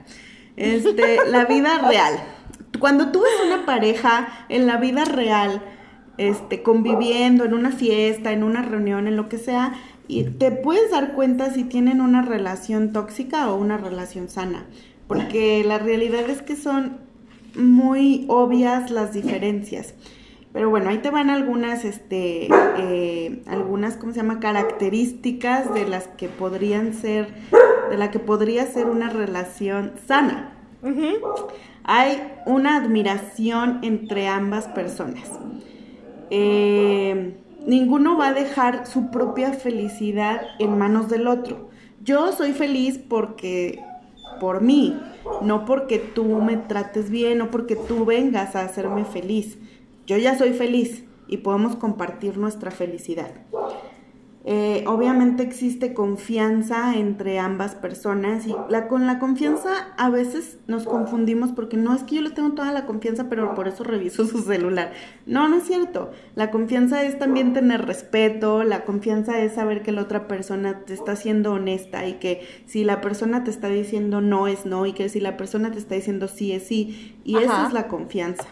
Este, 0.55 1.19
la 1.27 1.45
vida 1.45 1.79
real. 1.87 2.19
Cuando 2.79 3.11
tú 3.11 3.21
ves 3.21 3.31
una 3.45 3.65
pareja 3.65 4.45
en 4.49 4.67
la 4.67 4.77
vida 4.77 5.05
real, 5.05 5.61
este, 6.17 6.63
conviviendo 6.63 7.45
en 7.45 7.53
una 7.53 7.71
fiesta, 7.71 8.31
en 8.31 8.43
una 8.43 8.61
reunión, 8.61 9.07
en 9.07 9.15
lo 9.15 9.29
que 9.29 9.37
sea, 9.37 9.73
y 10.09 10.23
te 10.23 10.51
puedes 10.51 10.89
dar 10.89 11.13
cuenta 11.13 11.53
si 11.53 11.63
tienen 11.63 12.01
una 12.01 12.23
relación 12.23 12.91
tóxica 12.91 13.51
o 13.51 13.55
una 13.55 13.77
relación 13.77 14.27
sana, 14.27 14.65
porque 15.07 15.63
la 15.63 15.77
realidad 15.77 16.27
es 16.27 16.41
que 16.41 16.55
son 16.55 16.97
muy 17.55 18.25
obvias 18.27 18.89
las 18.89 19.13
diferencias. 19.13 19.93
Pero 20.51 20.71
bueno, 20.71 20.89
ahí 20.89 20.97
te 20.97 21.11
van 21.11 21.29
algunas, 21.29 21.85
este, 21.85 22.47
eh, 22.79 23.43
algunas, 23.45 23.97
¿cómo 23.97 24.11
se 24.11 24.21
llama? 24.21 24.39
Características 24.39 25.71
de 25.75 25.87
las 25.87 26.07
que 26.07 26.27
podrían 26.27 26.95
ser, 26.95 27.27
de 27.91 27.97
la 27.97 28.09
que 28.09 28.17
podría 28.17 28.65
ser 28.65 28.87
una 28.87 29.09
relación 29.09 29.91
sana. 30.07 30.55
Hay 31.83 32.19
una 32.47 32.77
admiración 32.77 33.79
entre 33.83 34.27
ambas 34.27 34.67
personas. 34.69 35.29
Eh, 36.31 37.35
ninguno 37.65 38.17
va 38.17 38.29
a 38.29 38.33
dejar 38.33 38.87
su 38.87 39.11
propia 39.11 39.53
felicidad 39.53 40.41
en 40.59 40.77
manos 40.77 41.09
del 41.09 41.27
otro. 41.27 41.69
Yo 42.03 42.31
soy 42.31 42.53
feliz 42.53 42.97
porque 42.97 43.83
por 44.39 44.61
mí, 44.61 44.97
no 45.41 45.65
porque 45.65 45.99
tú 45.99 46.25
me 46.41 46.57
trates 46.57 47.09
bien, 47.09 47.37
no 47.37 47.51
porque 47.51 47.75
tú 47.75 48.05
vengas 48.05 48.55
a 48.55 48.61
hacerme 48.61 49.05
feliz. 49.05 49.57
Yo 50.07 50.17
ya 50.17 50.37
soy 50.37 50.53
feliz 50.53 51.03
y 51.27 51.37
podemos 51.37 51.75
compartir 51.75 52.37
nuestra 52.37 52.71
felicidad. 52.71 53.31
Eh, 54.45 54.85
obviamente 54.87 55.43
existe 55.43 55.93
confianza 55.93 56.95
entre 56.95 57.39
ambas 57.39 57.75
personas 57.75 58.47
y 58.47 58.55
la, 58.69 58.87
con 58.87 59.05
la 59.05 59.19
confianza 59.19 59.93
a 59.97 60.09
veces 60.09 60.59
nos 60.65 60.85
confundimos 60.85 61.51
porque 61.51 61.75
no 61.75 61.93
es 61.93 62.03
que 62.03 62.15
yo 62.15 62.21
le 62.21 62.29
tengo 62.29 62.53
toda 62.53 62.71
la 62.71 62.85
confianza 62.85 63.27
pero 63.27 63.53
por 63.53 63.67
eso 63.67 63.83
reviso 63.83 64.25
su 64.27 64.41
celular. 64.41 64.93
No, 65.25 65.49
no 65.49 65.57
es 65.57 65.63
cierto. 65.63 66.11
La 66.35 66.51
confianza 66.51 67.03
es 67.03 67.19
también 67.19 67.51
tener 67.51 67.85
respeto, 67.85 68.63
la 68.63 68.85
confianza 68.85 69.41
es 69.41 69.55
saber 69.55 69.83
que 69.83 69.91
la 69.91 70.03
otra 70.03 70.29
persona 70.29 70.85
te 70.85 70.93
está 70.93 71.17
siendo 71.17 71.51
honesta 71.51 72.07
y 72.07 72.13
que 72.13 72.47
si 72.65 72.85
la 72.85 73.01
persona 73.01 73.43
te 73.43 73.51
está 73.51 73.67
diciendo 73.67 74.21
no 74.21 74.47
es 74.47 74.65
no 74.65 74.85
y 74.85 74.93
que 74.93 75.09
si 75.09 75.19
la 75.19 75.35
persona 75.35 75.69
te 75.71 75.79
está 75.79 75.95
diciendo 75.95 76.29
sí 76.29 76.53
es 76.53 76.65
sí 76.65 77.17
y 77.25 77.37
esa 77.37 77.67
es 77.67 77.73
la 77.73 77.89
confianza. 77.89 78.47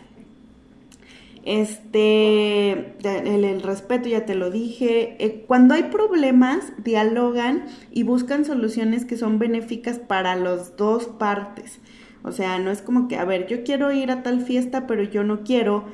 Este, 1.48 2.98
el, 3.04 3.62
respeto, 3.62 4.10
ya 4.10 4.26
te 4.26 4.36
lo 4.36 4.52
dije. 4.52 5.16
Eh, 5.24 5.46
cuando 5.48 5.76
hay 5.76 5.84
problemas, 5.84 6.74
dialogan 6.84 7.64
y 7.90 8.04
buscan 8.04 8.44
soluciones 8.44 9.06
que 9.06 9.16
son 9.16 9.40
benéficas 9.40 9.98
para 9.98 10.36
las 10.36 10.76
dos 10.76 11.06
partes. 11.06 11.80
O 12.22 12.34
sea, 12.34 12.60
no 12.60 12.70
es 12.70 12.82
como 12.82 13.08
que, 13.08 13.16
a 13.16 13.24
ver, 13.24 13.48
yo 13.48 13.64
quiero 13.64 13.94
ir 13.94 14.12
a 14.12 14.24
tal 14.24 14.42
fiesta, 14.42 14.88
pero 14.88 15.04
yo 15.04 15.24
no 15.24 15.46
quiero. 15.46 15.86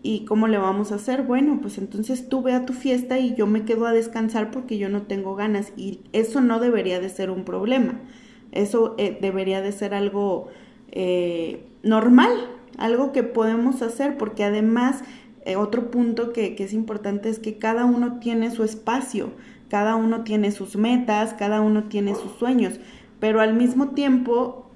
¿Y 0.00 0.26
cómo 0.26 0.46
le 0.46 0.58
vamos 0.58 0.92
a 0.92 0.94
hacer? 0.94 1.22
Bueno, 1.22 1.58
pues 1.60 1.78
entonces 1.78 2.28
tú 2.28 2.42
ve 2.42 2.52
a 2.52 2.64
tu 2.64 2.72
fiesta 2.72 3.18
y 3.18 3.34
yo 3.34 3.48
me 3.48 3.64
quedo 3.64 3.86
a 3.86 3.92
descansar 3.92 4.52
porque 4.52 4.78
yo 4.78 4.88
no 4.88 5.02
tengo 5.02 5.34
ganas. 5.34 5.72
Y 5.76 6.02
eso 6.12 6.40
no 6.40 6.60
debería 6.60 7.00
de 7.00 7.08
ser 7.08 7.30
un 7.30 7.44
problema. 7.44 7.98
Eso 8.52 8.94
eh, 8.96 9.18
debería 9.20 9.60
de 9.60 9.72
ser 9.72 9.92
algo 9.92 10.50
eh, 10.92 11.64
normal, 11.82 12.30
algo 12.80 13.12
que 13.12 13.22
podemos 13.22 13.82
hacer, 13.82 14.18
porque 14.18 14.44
además 14.44 15.02
eh, 15.44 15.56
otro 15.56 15.90
punto 15.90 16.32
que, 16.32 16.56
es 16.58 16.72
importante 16.72 17.28
es 17.28 17.38
que 17.38 17.58
cada 17.58 17.84
uno 17.84 18.18
tiene 18.18 18.50
su 18.50 18.64
espacio, 18.64 19.30
cada 19.68 19.96
uno 19.96 20.24
tiene 20.24 20.50
sus 20.50 20.76
metas, 20.76 21.34
cada 21.34 21.60
uno 21.60 21.84
tiene 21.84 22.14
sus 22.14 22.32
sueños, 22.32 22.80
pero 23.20 23.40
al 23.40 23.54
mismo 23.54 23.90
tiempo, 23.90 24.70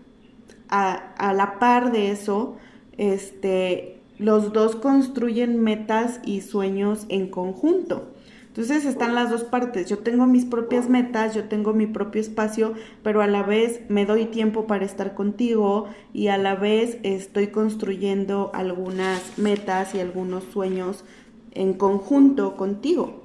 a, 0.68 0.92
a 1.16 1.32
la 1.32 1.58
par 1.58 1.92
de 1.92 2.10
eso, 2.10 2.56
este, 2.96 4.00
los 4.18 4.52
dos 4.52 4.76
construyen 4.76 5.60
metas 5.60 6.20
y 6.24 6.40
sueños 6.40 7.06
en 7.08 7.28
conjunto. 7.28 8.13
Entonces 8.54 8.84
están 8.84 9.16
las 9.16 9.30
dos 9.30 9.42
partes. 9.42 9.88
Yo 9.88 9.98
tengo 9.98 10.26
mis 10.26 10.44
propias 10.44 10.88
metas, 10.88 11.34
yo 11.34 11.48
tengo 11.48 11.72
mi 11.72 11.88
propio 11.88 12.20
espacio, 12.20 12.74
pero 13.02 13.20
a 13.20 13.26
la 13.26 13.42
vez 13.42 13.80
me 13.88 14.06
doy 14.06 14.26
tiempo 14.26 14.68
para 14.68 14.84
estar 14.84 15.16
contigo 15.16 15.88
y 16.12 16.28
a 16.28 16.38
la 16.38 16.54
vez 16.54 16.98
estoy 17.02 17.48
construyendo 17.48 18.52
algunas 18.54 19.38
metas 19.38 19.96
y 19.96 19.98
algunos 19.98 20.44
sueños 20.44 21.04
en 21.50 21.72
conjunto 21.72 22.56
contigo. 22.56 23.24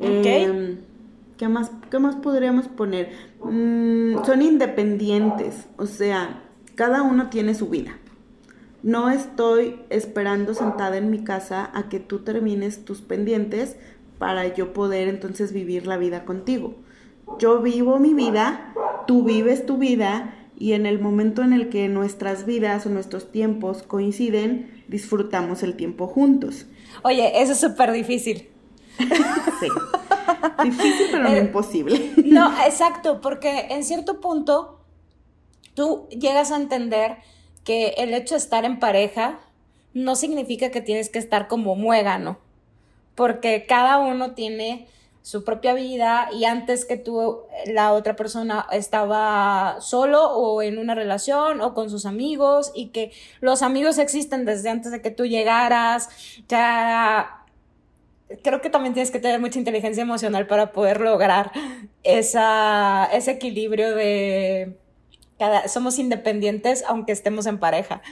Em, 0.00 0.78
¿qué, 1.36 1.48
más, 1.48 1.70
¿Qué 1.90 1.98
más 1.98 2.16
podríamos 2.16 2.68
poner? 2.68 3.10
Mm, 3.44 4.24
son 4.24 4.40
independientes, 4.40 5.66
o 5.76 5.84
sea, 5.84 6.42
cada 6.74 7.02
uno 7.02 7.28
tiene 7.28 7.54
su 7.54 7.68
vida. 7.68 7.98
No 8.84 9.08
estoy 9.08 9.80
esperando 9.88 10.52
sentada 10.52 10.98
en 10.98 11.10
mi 11.10 11.24
casa 11.24 11.70
a 11.72 11.88
que 11.88 12.00
tú 12.00 12.18
termines 12.18 12.84
tus 12.84 13.00
pendientes 13.00 13.76
para 14.18 14.54
yo 14.54 14.74
poder 14.74 15.08
entonces 15.08 15.54
vivir 15.54 15.86
la 15.86 15.96
vida 15.96 16.26
contigo. 16.26 16.74
Yo 17.38 17.62
vivo 17.62 17.98
mi 17.98 18.12
vida, 18.12 18.74
tú 19.06 19.24
vives 19.24 19.64
tu 19.64 19.78
vida 19.78 20.34
y 20.58 20.74
en 20.74 20.84
el 20.84 21.00
momento 21.00 21.40
en 21.40 21.54
el 21.54 21.70
que 21.70 21.88
nuestras 21.88 22.44
vidas 22.44 22.84
o 22.84 22.90
nuestros 22.90 23.32
tiempos 23.32 23.82
coinciden, 23.82 24.84
disfrutamos 24.86 25.62
el 25.62 25.76
tiempo 25.76 26.06
juntos. 26.06 26.66
Oye, 27.04 27.40
eso 27.40 27.52
es 27.52 27.60
súper 27.60 27.90
difícil. 27.90 28.50
sí. 28.98 29.68
Difícil, 30.62 31.06
pero 31.10 31.22
no 31.22 31.30
eh, 31.30 31.40
imposible. 31.40 32.12
No, 32.26 32.52
exacto, 32.66 33.22
porque 33.22 33.68
en 33.70 33.82
cierto 33.82 34.20
punto 34.20 34.84
tú 35.72 36.06
llegas 36.10 36.52
a 36.52 36.56
entender 36.56 37.16
que 37.64 37.94
el 37.98 38.14
hecho 38.14 38.34
de 38.34 38.40
estar 38.40 38.64
en 38.64 38.78
pareja 38.78 39.38
no 39.94 40.16
significa 40.16 40.70
que 40.70 40.80
tienes 40.80 41.08
que 41.08 41.18
estar 41.18 41.48
como 41.48 41.76
muégano, 41.76 42.38
porque 43.14 43.66
cada 43.66 43.98
uno 43.98 44.32
tiene 44.32 44.88
su 45.22 45.42
propia 45.42 45.72
vida 45.72 46.28
y 46.34 46.44
antes 46.44 46.84
que 46.84 46.98
tú, 46.98 47.44
la 47.66 47.94
otra 47.94 48.14
persona 48.14 48.66
estaba 48.70 49.78
solo 49.80 50.22
o 50.32 50.60
en 50.60 50.78
una 50.78 50.94
relación 50.94 51.62
o 51.62 51.72
con 51.72 51.88
sus 51.88 52.04
amigos 52.04 52.72
y 52.74 52.88
que 52.88 53.10
los 53.40 53.62
amigos 53.62 53.96
existen 53.96 54.44
desde 54.44 54.68
antes 54.68 54.92
de 54.92 55.00
que 55.00 55.10
tú 55.10 55.24
llegaras, 55.24 56.10
ya 56.46 57.46
creo 58.42 58.60
que 58.60 58.68
también 58.68 58.92
tienes 58.92 59.10
que 59.10 59.18
tener 59.18 59.40
mucha 59.40 59.58
inteligencia 59.58 60.02
emocional 60.02 60.46
para 60.46 60.72
poder 60.72 61.00
lograr 61.00 61.52
esa, 62.02 63.08
ese 63.10 63.30
equilibrio 63.30 63.94
de 63.94 64.76
somos 65.68 65.98
independientes 65.98 66.84
aunque 66.86 67.12
estemos 67.12 67.46
en 67.46 67.58
pareja. 67.58 68.02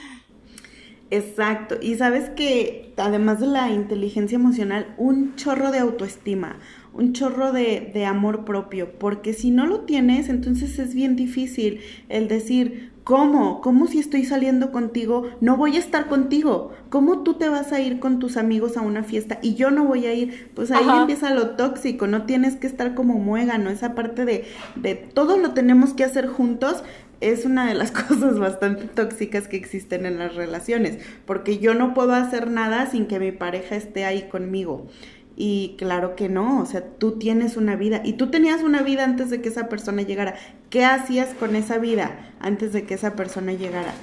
Exacto. 1.09 1.77
Y 1.79 1.95
sabes 1.95 2.31
que 2.31 2.93
además 2.97 3.39
de 3.39 3.47
la 3.47 3.69
inteligencia 3.69 4.35
emocional, 4.35 4.95
un 4.97 5.35
chorro 5.35 5.71
de 5.71 5.77
autoestima, 5.77 6.57
un 6.93 7.13
chorro 7.13 7.51
de, 7.51 7.91
de, 7.93 8.05
amor 8.05 8.45
propio, 8.45 8.97
porque 8.97 9.33
si 9.33 9.51
no 9.51 9.67
lo 9.67 9.81
tienes, 9.81 10.29
entonces 10.29 10.79
es 10.79 10.95
bien 10.95 11.15
difícil 11.15 11.81
el 12.09 12.27
decir, 12.27 12.92
¿cómo? 13.03 13.61
¿Cómo 13.61 13.87
si 13.87 13.99
estoy 13.99 14.25
saliendo 14.25 14.71
contigo? 14.71 15.29
No 15.41 15.57
voy 15.57 15.75
a 15.75 15.79
estar 15.79 16.07
contigo. 16.07 16.71
¿Cómo 16.89 17.23
tú 17.23 17.35
te 17.35 17.49
vas 17.49 17.71
a 17.71 17.79
ir 17.79 17.99
con 17.99 18.19
tus 18.19 18.37
amigos 18.37 18.77
a 18.77 18.81
una 18.81 19.03
fiesta 19.03 19.39
y 19.41 19.55
yo 19.55 19.71
no 19.71 19.85
voy 19.85 20.05
a 20.05 20.13
ir? 20.13 20.51
Pues 20.53 20.71
ahí 20.71 20.85
empieza 20.87 21.33
lo 21.33 21.51
tóxico, 21.51 22.07
no 22.07 22.25
tienes 22.25 22.55
que 22.55 22.67
estar 22.67 22.95
como 22.95 23.15
muégano, 23.15 23.69
esa 23.69 23.95
parte 23.95 24.25
de, 24.25 24.45
de 24.75 24.95
todo 24.95 25.37
lo 25.37 25.51
tenemos 25.51 25.93
que 25.93 26.03
hacer 26.03 26.27
juntos, 26.27 26.83
es 27.21 27.45
una 27.45 27.65
de 27.65 27.73
las 27.73 27.91
cosas 28.09 28.37
bastante 28.37 28.85
tóxicas 28.85 29.47
que 29.47 29.57
existen 29.57 30.05
en 30.05 30.19
las 30.19 30.35
relaciones, 30.35 30.99
porque 31.25 31.57
yo 31.57 31.73
no 31.73 31.93
puedo 31.93 32.13
hacer 32.13 32.49
nada 32.49 32.85
sin 32.87 33.07
que 33.07 33.19
mi 33.19 33.31
pareja 33.31 33.75
esté 33.75 34.05
ahí 34.05 34.23
conmigo. 34.29 34.87
Y 35.35 35.75
claro 35.77 36.15
que 36.15 36.29
no, 36.29 36.61
o 36.61 36.65
sea, 36.65 36.83
tú 36.83 37.13
tienes 37.13 37.57
una 37.57 37.75
vida 37.75 38.01
y 38.03 38.13
tú 38.13 38.29
tenías 38.29 38.61
una 38.61 38.83
vida 38.83 39.03
antes 39.03 39.31
de 39.31 39.41
que 39.41 39.49
esa 39.49 39.67
persona 39.67 40.03
llegara. 40.03 40.35
¿Qué 40.69 40.85
hacías 40.85 41.29
con 41.39 41.55
esa 41.55 41.79
vida 41.79 42.33
antes 42.39 42.71
de 42.71 42.83
que 42.83 42.93
esa 42.93 43.15
persona 43.15 43.53
llegara? 43.53 43.93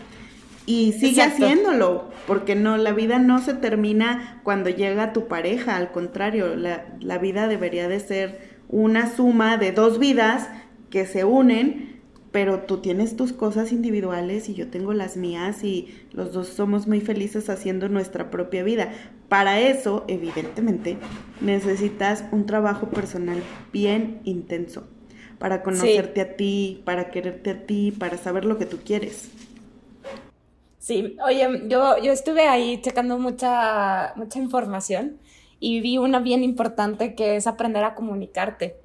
Y 0.67 0.93
sigue 0.93 1.23
haciéndolo, 1.23 2.11
porque 2.27 2.55
no, 2.55 2.77
la 2.77 2.93
vida 2.93 3.19
no 3.19 3.41
se 3.41 3.55
termina 3.55 4.41
cuando 4.45 4.71
llega 4.71 5.13
tu 5.13 5.27
pareja, 5.27 5.77
al 5.77 5.91
contrario, 5.91 6.55
la, 6.55 6.87
la 7.01 7.19
vida 7.19 7.49
debería 7.49 7.89
de 7.89 7.99
ser 8.01 8.51
una 8.69 9.11
suma 9.15 9.57
de 9.57 9.73
dos 9.73 9.99
vidas 9.99 10.49
que 10.91 11.07
se 11.07 11.25
unen 11.25 12.00
pero 12.33 12.61
tú 12.61 12.79
tienes 12.79 13.17
tus 13.17 13.33
cosas 13.33 13.73
individuales 13.73 14.49
y 14.49 14.55
yo 14.55 14.69
tengo 14.69 14.93
las 14.93 15.17
mías 15.17 15.65
y 15.65 15.95
los 16.13 16.33
dos 16.33 16.49
somos 16.49 16.87
muy 16.87 17.01
felices 17.01 17.51
haciendo 17.51 17.89
nuestra 17.89 18.31
propia 18.31 18.63
vida. 18.63 18.93
Para 19.29 19.61
eso, 19.61 20.05
evidentemente, 20.09 20.97
necesitas 21.41 22.25
un 22.31 22.47
trabajo 22.47 22.89
personal 22.89 23.43
bien 23.73 24.21
intenso 24.25 24.87
para 25.39 25.63
conocerte 25.63 26.21
a 26.21 26.37
ti, 26.37 26.83
para 26.85 27.11
quererte 27.11 27.51
a 27.51 27.67
ti, 27.67 27.93
para 27.93 28.19
saber 28.19 28.45
lo 28.45 28.59
que 28.59 28.67
tú 28.67 28.79
quieres. 28.85 29.31
Sí, 30.79 31.17
oye, 31.25 31.63
yo, 31.69 31.99
yo 32.03 32.13
estuve 32.13 32.47
ahí 32.47 32.81
checando 32.81 33.19
mucha, 33.19 34.13
mucha 34.17 34.39
información 34.39 35.19
y 35.59 35.81
vi 35.81 35.99
una 35.99 36.21
bien 36.21 36.45
importante 36.45 37.15
que 37.15 37.37
es 37.37 37.47
aprender 37.47 37.85
a 37.85 37.95
comunicarte 37.95 38.77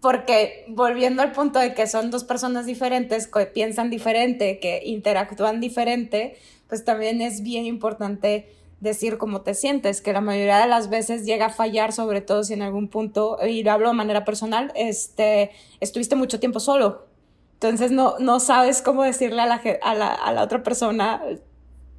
porque 0.00 0.64
volviendo 0.68 1.22
al 1.22 1.32
punto 1.32 1.58
de 1.58 1.74
que 1.74 1.86
son 1.86 2.10
dos 2.10 2.24
personas 2.24 2.66
diferentes, 2.66 3.26
que 3.26 3.46
piensan 3.46 3.90
diferente, 3.90 4.58
que 4.58 4.82
interactúan 4.84 5.60
diferente, 5.60 6.36
pues 6.68 6.84
también 6.84 7.20
es 7.20 7.42
bien 7.42 7.66
importante 7.66 8.48
decir 8.80 9.18
cómo 9.18 9.42
te 9.42 9.54
sientes, 9.54 10.00
que 10.00 10.12
la 10.12 10.22
mayoría 10.22 10.58
de 10.58 10.66
las 10.66 10.88
veces 10.88 11.26
llega 11.26 11.46
a 11.46 11.50
fallar, 11.50 11.92
sobre 11.92 12.22
todo 12.22 12.44
si 12.44 12.54
en 12.54 12.62
algún 12.62 12.88
punto, 12.88 13.36
y 13.46 13.62
lo 13.62 13.72
hablo 13.72 13.88
de 13.88 13.94
manera 13.94 14.24
personal, 14.24 14.72
este, 14.74 15.50
estuviste 15.80 16.16
mucho 16.16 16.40
tiempo 16.40 16.60
solo. 16.60 17.06
Entonces 17.54 17.90
no, 17.90 18.18
no 18.18 18.40
sabes 18.40 18.80
cómo 18.80 19.02
decirle 19.02 19.42
a 19.42 19.46
la, 19.46 19.60
a 19.82 19.94
la, 19.94 20.08
a 20.08 20.32
la 20.32 20.42
otra 20.42 20.62
persona 20.62 21.22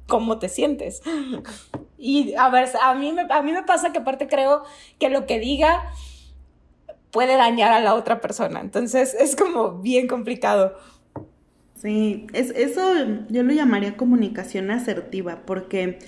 cómo 0.08 0.38
te 0.38 0.48
sientes. 0.48 1.02
Y 1.98 2.34
a 2.34 2.48
ver, 2.48 2.68
a 2.82 2.94
mí, 2.94 3.12
me, 3.12 3.26
a 3.30 3.42
mí 3.42 3.52
me 3.52 3.62
pasa 3.62 3.92
que 3.92 3.98
aparte 3.98 4.26
creo 4.26 4.64
que 4.98 5.08
lo 5.08 5.24
que 5.24 5.38
diga 5.38 5.84
puede 7.12 7.36
dañar 7.36 7.72
a 7.72 7.80
la 7.80 7.94
otra 7.94 8.20
persona. 8.20 8.60
Entonces 8.60 9.14
es 9.20 9.36
como 9.36 9.78
bien 9.80 10.08
complicado. 10.08 10.76
Sí, 11.76 12.26
es, 12.32 12.50
eso 12.50 12.82
yo 13.28 13.42
lo 13.42 13.52
llamaría 13.52 13.96
comunicación 13.96 14.70
asertiva, 14.70 15.42
porque 15.44 15.98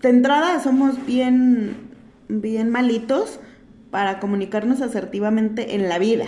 de 0.00 0.08
entrada 0.08 0.60
somos 0.60 1.04
bien, 1.06 1.76
bien 2.28 2.70
malitos 2.70 3.40
para 3.90 4.20
comunicarnos 4.20 4.82
asertivamente 4.82 5.74
en 5.74 5.88
la 5.88 5.98
vida. 5.98 6.26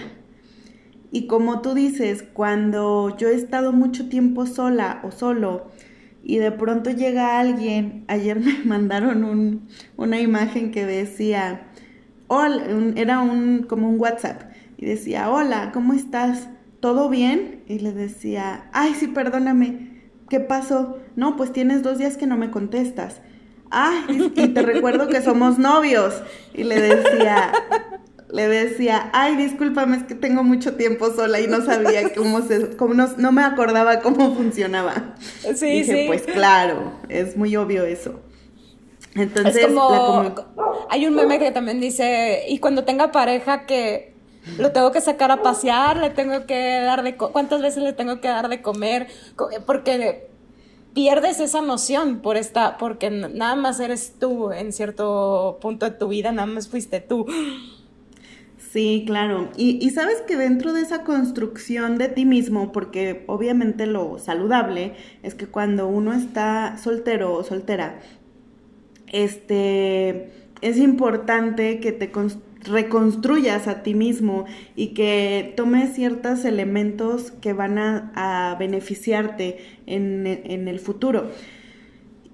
Y 1.11 1.27
como 1.27 1.63
tú 1.63 1.75
dices, 1.75 2.25
cuando 2.33 3.17
yo 3.17 3.29
he 3.29 3.35
estado 3.35 3.73
mucho 3.73 4.09
tiempo 4.09 4.45
sola 4.47 5.01
o 5.05 5.11
solo 5.11 5.71
y 6.23 6.39
de 6.39 6.51
pronto 6.53 6.91
llega 6.91 7.39
alguien, 7.39 8.05
ayer 8.09 8.41
me 8.45 8.65
mandaron 8.65 9.25
un, 9.25 9.69
una 9.97 10.21
imagen 10.21 10.73
que 10.73 10.85
decía, 10.85 11.68
hola, 12.29 12.65
era 12.97 13.21
un, 13.21 13.65
como 13.65 13.89
un 13.91 14.01
WhatsApp, 14.01 14.43
y 14.77 14.87
decía, 14.87 15.31
hola, 15.31 15.73
¿cómo 15.73 15.93
estás? 15.93 16.49
¿Todo 16.81 17.09
bien? 17.09 17.65
Y 17.67 17.81
le 17.81 17.93
decía, 17.93 18.71
ay, 18.73 18.95
sí, 18.95 19.09
perdóname, 19.09 20.03
¿qué 20.29 20.39
pasó? 20.39 20.99
No, 21.17 21.37
pues 21.37 21.53
tienes 21.53 21.83
dos 21.83 21.99
días 21.99 22.17
que 22.17 22.27
no 22.27 22.37
me 22.37 22.51
contestas. 22.51 23.21
Ay, 23.71 24.33
y 24.35 24.49
te 24.49 24.63
recuerdo 24.63 25.09
que 25.09 25.21
somos 25.21 25.59
novios. 25.59 26.23
Y 26.55 26.65
le 26.65 26.81
decía, 26.81 27.53
le 28.31 28.49
decía, 28.49 29.11
ay, 29.13 29.37
discúlpame, 29.37 29.97
es 29.97 30.03
que 30.05 30.15
tengo 30.15 30.43
mucho 30.45 30.75
tiempo 30.77 31.13
sola 31.13 31.41
y 31.41 31.47
no 31.47 31.63
sabía 31.65 32.15
cómo 32.15 32.43
se, 32.43 32.77
cómo 32.77 32.95
no, 32.95 33.09
no 33.17 33.33
me 33.33 33.43
acordaba 33.43 34.01
cómo 34.01 34.35
funcionaba. 34.35 35.15
Sí, 35.55 35.67
Dije, 35.67 36.05
pues 36.07 36.23
claro, 36.23 36.93
es 37.09 37.37
muy 37.37 37.57
obvio 37.57 37.85
eso. 37.85 38.21
Entonces, 39.15 39.67
como, 39.67 40.35
hay 40.91 41.07
un 41.07 41.15
meme 41.15 41.39
que 41.39 41.51
también 41.51 41.81
dice, 41.81 42.45
y 42.49 42.59
cuando 42.59 42.85
tenga 42.85 43.11
pareja 43.11 43.67
que 43.67 44.15
lo 44.59 44.73
tengo 44.73 44.93
que 44.93 45.01
sacar 45.01 45.31
a 45.31 45.43
pasear, 45.43 45.99
le 45.99 46.11
tengo 46.11 46.47
que 46.47 46.81
dar 46.81 47.03
de, 47.03 47.17
¿cuántas 47.17 47.61
veces 47.61 47.83
le 47.83 47.93
tengo 47.93 48.21
que 48.21 48.29
dar 48.29 48.49
de 48.49 48.63
comer? 48.63 49.09
Porque 49.67 50.29
pierdes 50.95 51.41
esa 51.41 51.61
noción 51.61 52.21
por 52.21 52.37
esta, 52.37 52.79
porque 52.79 53.11
nada 53.11 53.57
más 53.57 53.79
eres 53.81 54.15
tú 54.19 54.53
en 54.53 54.73
cierto 54.73 55.59
punto 55.61 55.87
de 55.87 55.93
tu 55.93 56.09
vida, 56.09 56.33
nada 56.33 56.47
más 56.47 56.69
fuiste 56.69 57.01
tú. 57.01 57.27
Sí, 58.73 59.05
claro. 59.07 59.49
Y, 59.57 59.79
y, 59.85 59.91
sabes 59.91 60.21
que 60.27 60.37
dentro 60.37 60.75
de 60.75 60.83
esa 60.83 61.03
construcción 61.03 61.97
de 61.97 62.09
ti 62.09 62.27
mismo, 62.27 62.71
porque 62.71 63.25
obviamente 63.27 63.87
lo 63.87 64.19
saludable 64.19 64.95
es 65.23 65.35
que 65.35 65.47
cuando 65.47 65.89
uno 65.89 66.13
está 66.13 66.77
soltero 66.77 67.33
o 67.33 67.45
soltera, 67.45 68.01
este, 69.13 70.31
es 70.61 70.79
importante 70.79 71.81
que 71.81 71.93
te 71.93 72.11
reconstruyas 72.65 73.69
a 73.69 73.83
ti 73.83 73.95
mismo 73.95 74.45
y 74.75 74.89
que 74.89 75.55
tomes 75.57 75.95
ciertos 75.95 76.45
elementos 76.45 77.31
que 77.31 77.53
van 77.53 77.79
a, 77.79 78.57
beneficiarte 78.59 79.59
en, 79.87 80.27
en 80.27 80.69
el 80.69 80.81
futuro. 80.81 81.31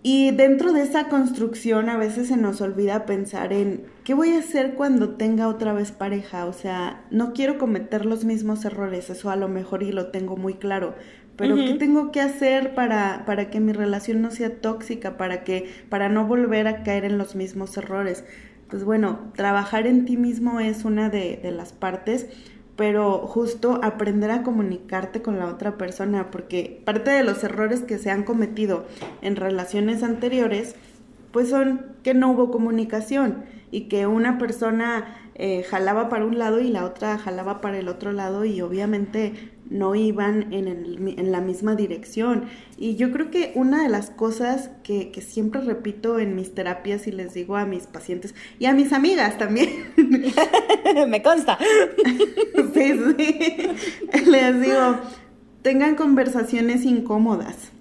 Y 0.07 0.33
dentro 0.33 0.75
de 0.75 0.83
esa 0.83 1.09
construcción 1.09 1.89
a 1.89 1.97
veces 1.97 2.29
se 2.29 2.37
nos 2.37 2.61
olvida 2.61 3.07
pensar 3.07 3.55
en 3.55 3.87
qué 4.05 4.13
voy 4.13 4.33
a 4.33 4.41
hacer 4.41 4.75
cuando 4.75 5.15
tenga 5.17 5.49
otra 5.49 5.73
vez 5.73 5.93
pareja. 5.93 6.45
O 6.45 6.53
sea, 6.53 7.07
no 7.11 7.33
quiero 7.33 7.57
cometer 7.57 8.05
los 8.05 8.27
mismos 8.27 8.67
errores, 8.67 9.09
eso 9.09 9.31
a 9.31 9.37
lo 9.37 9.49
mejor 9.49 9.83
y 9.83 9.93
lo 9.93 10.09
tengo 10.09 10.37
muy 10.37 10.55
claro, 10.55 10.95
pero 11.37 11.57
¿qué 11.57 11.75
tengo 11.75 12.13
que 12.13 12.21
hacer 12.21 12.75
para, 12.75 13.25
para 13.27 13.51
que 13.51 13.61
mi 13.61 13.73
relación 13.73 14.23
no 14.23 14.31
sea 14.31 14.61
tóxica, 14.61 15.17
para 15.17 15.45
que, 15.45 15.69
para 15.89 16.09
no 16.09 16.27
volver 16.27 16.69
a 16.69 16.83
caer 16.83 17.05
en 17.05 17.19
los 17.19 17.35
mismos 17.35 17.77
errores? 17.77 18.25
Pues 18.69 18.85
bueno, 18.85 19.33
trabajar 19.35 19.87
en 19.87 20.05
ti 20.05 20.17
mismo 20.17 20.61
es 20.61 20.85
una 20.85 21.11
de, 21.11 21.39
de 21.43 21.51
las 21.51 21.73
partes, 21.73 22.27
pero 22.77 23.19
justo 23.27 23.81
aprender 23.83 24.31
a 24.31 24.43
comunicarte 24.43 25.23
con 25.23 25.39
la 25.39 25.47
otra 25.47 25.77
persona, 25.77 26.31
porque 26.31 26.83
parte 26.85 27.11
de 27.11 27.25
los 27.25 27.43
errores 27.45 27.83
que 27.83 27.99
se 27.99 28.11
han 28.11 28.23
cometido 28.25 28.87
en 29.23 29.37
relaciones 29.37 30.03
anteriores, 30.03 30.77
pues 31.33 31.49
son 31.49 31.87
que 32.05 32.15
no 32.15 32.31
hubo 32.31 32.51
comunicación 32.51 33.45
y 33.75 33.89
que 33.89 34.07
una 34.07 34.39
persona 34.39 35.17
eh, 35.35 35.65
jalaba 35.65 36.09
para 36.09 36.25
un 36.25 36.39
lado 36.39 36.61
y 36.61 36.69
la 36.69 36.85
otra 36.85 37.19
jalaba 37.19 37.61
para 37.61 37.77
el 37.77 37.89
otro 37.89 38.13
lado 38.13 38.45
y 38.45 38.61
obviamente 38.61 39.33
no 39.69 39.97
iban 39.97 40.53
en, 40.53 40.69
el, 40.69 41.15
en 41.19 41.33
la 41.33 41.41
misma 41.41 41.75
dirección. 41.75 42.45
Y 42.77 42.95
yo 42.95 43.11
creo 43.11 43.33
que 43.33 43.51
una 43.57 43.83
de 43.83 43.89
las 43.89 44.11
cosas 44.11 44.71
que, 44.85 45.11
que, 45.11 45.23
siempre 45.23 45.61
repito 45.61 46.21
en 46.21 46.37
mis 46.37 46.55
terapias 46.55 47.09
y 47.09 47.11
les 47.11 47.35
digo 47.35 47.57
a 47.57 47.67
mis 47.67 47.89
pacientes 47.89 48.37
y 48.61 48.67
a 48.67 48.75
mis 48.75 48.93
amigas 48.93 49.39
también. 49.39 49.71
Me 51.09 51.21
consta. 51.21 51.59
sí, 52.75 52.93
sí. 53.19 54.21
Les 54.31 54.61
digo, 54.61 55.01
tengan 55.63 55.97
conversaciones 55.97 56.85
incómodas. 56.85 57.74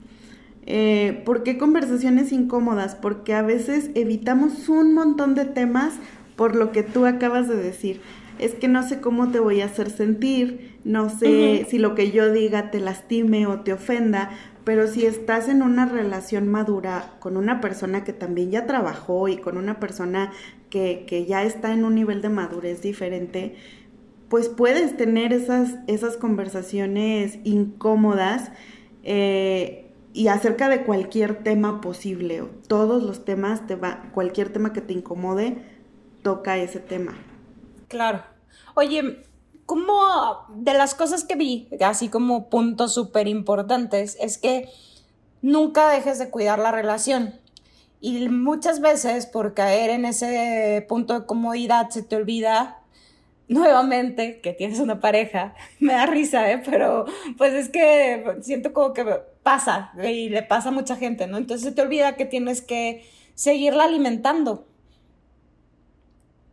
Eh, 0.66 1.22
¿Por 1.26 1.44
qué 1.44 1.58
conversaciones 1.58 2.32
incómodas? 2.32 2.96
Porque 2.96 3.34
a 3.34 3.42
veces 3.42 3.90
evitamos 3.96 4.70
un 4.70 4.94
montón 4.94 5.36
de 5.36 5.46
temas 5.46 5.94
por 6.36 6.56
lo 6.56 6.72
que 6.72 6.84
tú 6.84 7.06
acabas 7.06 7.48
de 7.48 7.56
decir. 7.56 8.02
Es 8.40 8.54
que 8.56 8.68
no 8.68 8.88
sé 8.88 9.00
cómo 9.00 9.30
te 9.30 9.40
voy 9.40 9.62
a 9.62 9.66
hacer 9.66 9.90
sentir, 9.90 10.80
no 10.84 11.10
sé 11.10 11.68
si 11.70 11.78
lo 11.78 11.94
que 11.94 12.12
yo 12.12 12.32
diga 12.32 12.72
te 12.72 12.80
lastime 12.80 13.46
o 13.46 13.60
te 13.60 13.74
ofenda, 13.74 14.32
pero 14.64 14.88
si 14.88 15.06
estás 15.06 15.50
en 15.50 15.62
una 15.62 15.86
relación 15.86 16.48
madura 16.48 17.14
con 17.20 17.38
una 17.38 17.62
persona 17.62 18.04
que 18.04 18.14
también 18.14 18.50
ya 18.50 18.66
trabajó 18.66 19.28
y 19.28 19.38
con 19.38 19.58
una 19.58 19.80
persona 19.80 20.32
que, 20.70 21.06
que 21.06 21.26
ya 21.26 21.44
está 21.44 21.74
en 21.74 21.86
un 21.86 21.96
nivel 21.96 22.22
de 22.22 22.30
madurez 22.30 22.82
diferente, 22.82 23.56
pues 24.30 24.50
puedes 24.50 24.98
tener 24.98 25.32
esas, 25.32 25.76
esas 25.86 26.18
conversaciones 26.18 27.38
incómodas 27.44 28.52
eh, 29.04 29.92
y 30.14 30.28
acerca 30.28 30.70
de 30.70 30.84
cualquier 30.84 31.44
tema 31.44 31.82
posible. 31.82 32.44
Todos 32.68 33.04
los 33.04 33.26
temas, 33.26 33.66
te 33.68 33.76
va, 33.76 34.10
cualquier 34.14 34.54
tema 34.54 34.72
que 34.72 34.82
te 34.82 34.94
incomode, 34.94 35.58
toca 36.22 36.58
ese 36.58 36.80
tema. 36.80 37.18
Claro. 37.88 38.24
Oye, 38.76 39.24
como 39.66 39.94
de 40.50 40.74
las 40.74 40.94
cosas 40.94 41.24
que 41.24 41.36
vi, 41.36 41.68
así 41.82 42.10
como 42.10 42.50
puntos 42.50 42.94
súper 42.94 43.28
importantes, 43.28 44.18
es 44.22 44.38
que 44.38 44.70
nunca 45.42 45.90
dejes 45.90 46.20
de 46.20 46.30
cuidar 46.30 46.60
la 46.60 46.72
relación. 46.72 47.40
Y 48.00 48.30
muchas 48.30 48.82
veces 48.82 49.26
por 49.26 49.54
caer 49.54 49.90
en 49.90 50.06
ese 50.06 50.86
punto 50.88 51.20
de 51.20 51.26
comodidad 51.26 51.90
se 51.90 52.04
te 52.04 52.16
olvida 52.16 52.82
nuevamente 53.48 54.42
que 54.42 54.54
tienes 54.54 54.80
una 54.80 55.00
pareja. 55.00 55.56
Me 55.80 55.94
da 55.94 56.06
risa, 56.06 56.52
¿eh? 56.52 56.62
Pero 56.64 57.06
pues 57.38 57.54
es 57.54 57.70
que 57.70 58.38
siento 58.42 58.74
como 58.74 58.94
que 58.94 59.33
pasa 59.44 59.92
y 60.04 60.30
le 60.30 60.42
pasa 60.42 60.70
a 60.70 60.72
mucha 60.72 60.96
gente, 60.96 61.28
¿no? 61.28 61.38
Entonces 61.38 61.68
se 61.68 61.76
te 61.76 61.82
olvida 61.82 62.16
que 62.16 62.26
tienes 62.26 62.62
que 62.62 63.06
seguirla 63.36 63.86
alimentando 63.86 64.68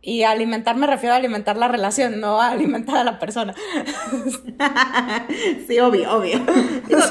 Y 0.03 0.23
alimentar 0.23 0.75
me 0.75 0.87
refiero 0.87 1.13
a 1.13 1.17
alimentar 1.17 1.57
la 1.57 1.67
relación, 1.67 2.19
no 2.19 2.41
a 2.41 2.49
alimentar 2.49 2.97
a 2.97 3.03
la 3.03 3.19
persona. 3.19 3.53
sí, 5.67 5.79
obvio, 5.79 6.11
obvio. 6.11 6.39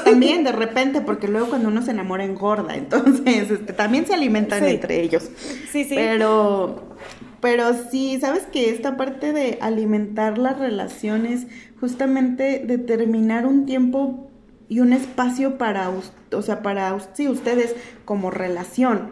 también 0.03 0.43
de 0.43 0.51
repente, 0.51 0.99
porque 0.99 1.29
luego 1.29 1.47
cuando 1.47 1.69
uno 1.69 1.81
se 1.81 1.91
enamora 1.91 2.25
engorda, 2.25 2.75
entonces 2.75 3.49
este, 3.49 3.73
también 3.73 4.05
se 4.05 4.13
alimentan 4.13 4.65
entre 4.65 5.01
ellos. 5.01 5.29
Sí, 5.71 5.85
sí. 5.85 5.95
Pero, 5.95 6.97
pero 7.39 7.73
sí, 7.89 8.19
sabes 8.19 8.43
que 8.51 8.69
esta 8.69 8.97
parte 8.97 9.31
de 9.31 9.57
alimentar 9.61 10.37
las 10.37 10.59
relaciones, 10.59 11.47
justamente 11.79 12.61
determinar 12.65 13.45
un 13.45 13.65
tiempo 13.65 14.30
y 14.71 14.79
un 14.79 14.93
espacio 14.93 15.57
para, 15.57 15.91
o 16.31 16.41
sea, 16.41 16.61
para 16.61 16.93
ustedes 16.93 17.75
como 18.05 18.31
relación. 18.31 19.11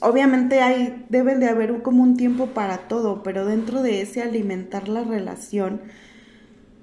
Obviamente 0.00 0.60
hay, 0.60 1.06
deben 1.08 1.38
de 1.38 1.48
haber 1.48 1.82
como 1.82 2.02
un 2.02 2.16
tiempo 2.16 2.46
para 2.46 2.88
todo, 2.88 3.22
pero 3.22 3.46
dentro 3.46 3.80
de 3.82 4.00
ese 4.00 4.22
alimentar 4.22 4.88
la 4.88 5.04
relación, 5.04 5.82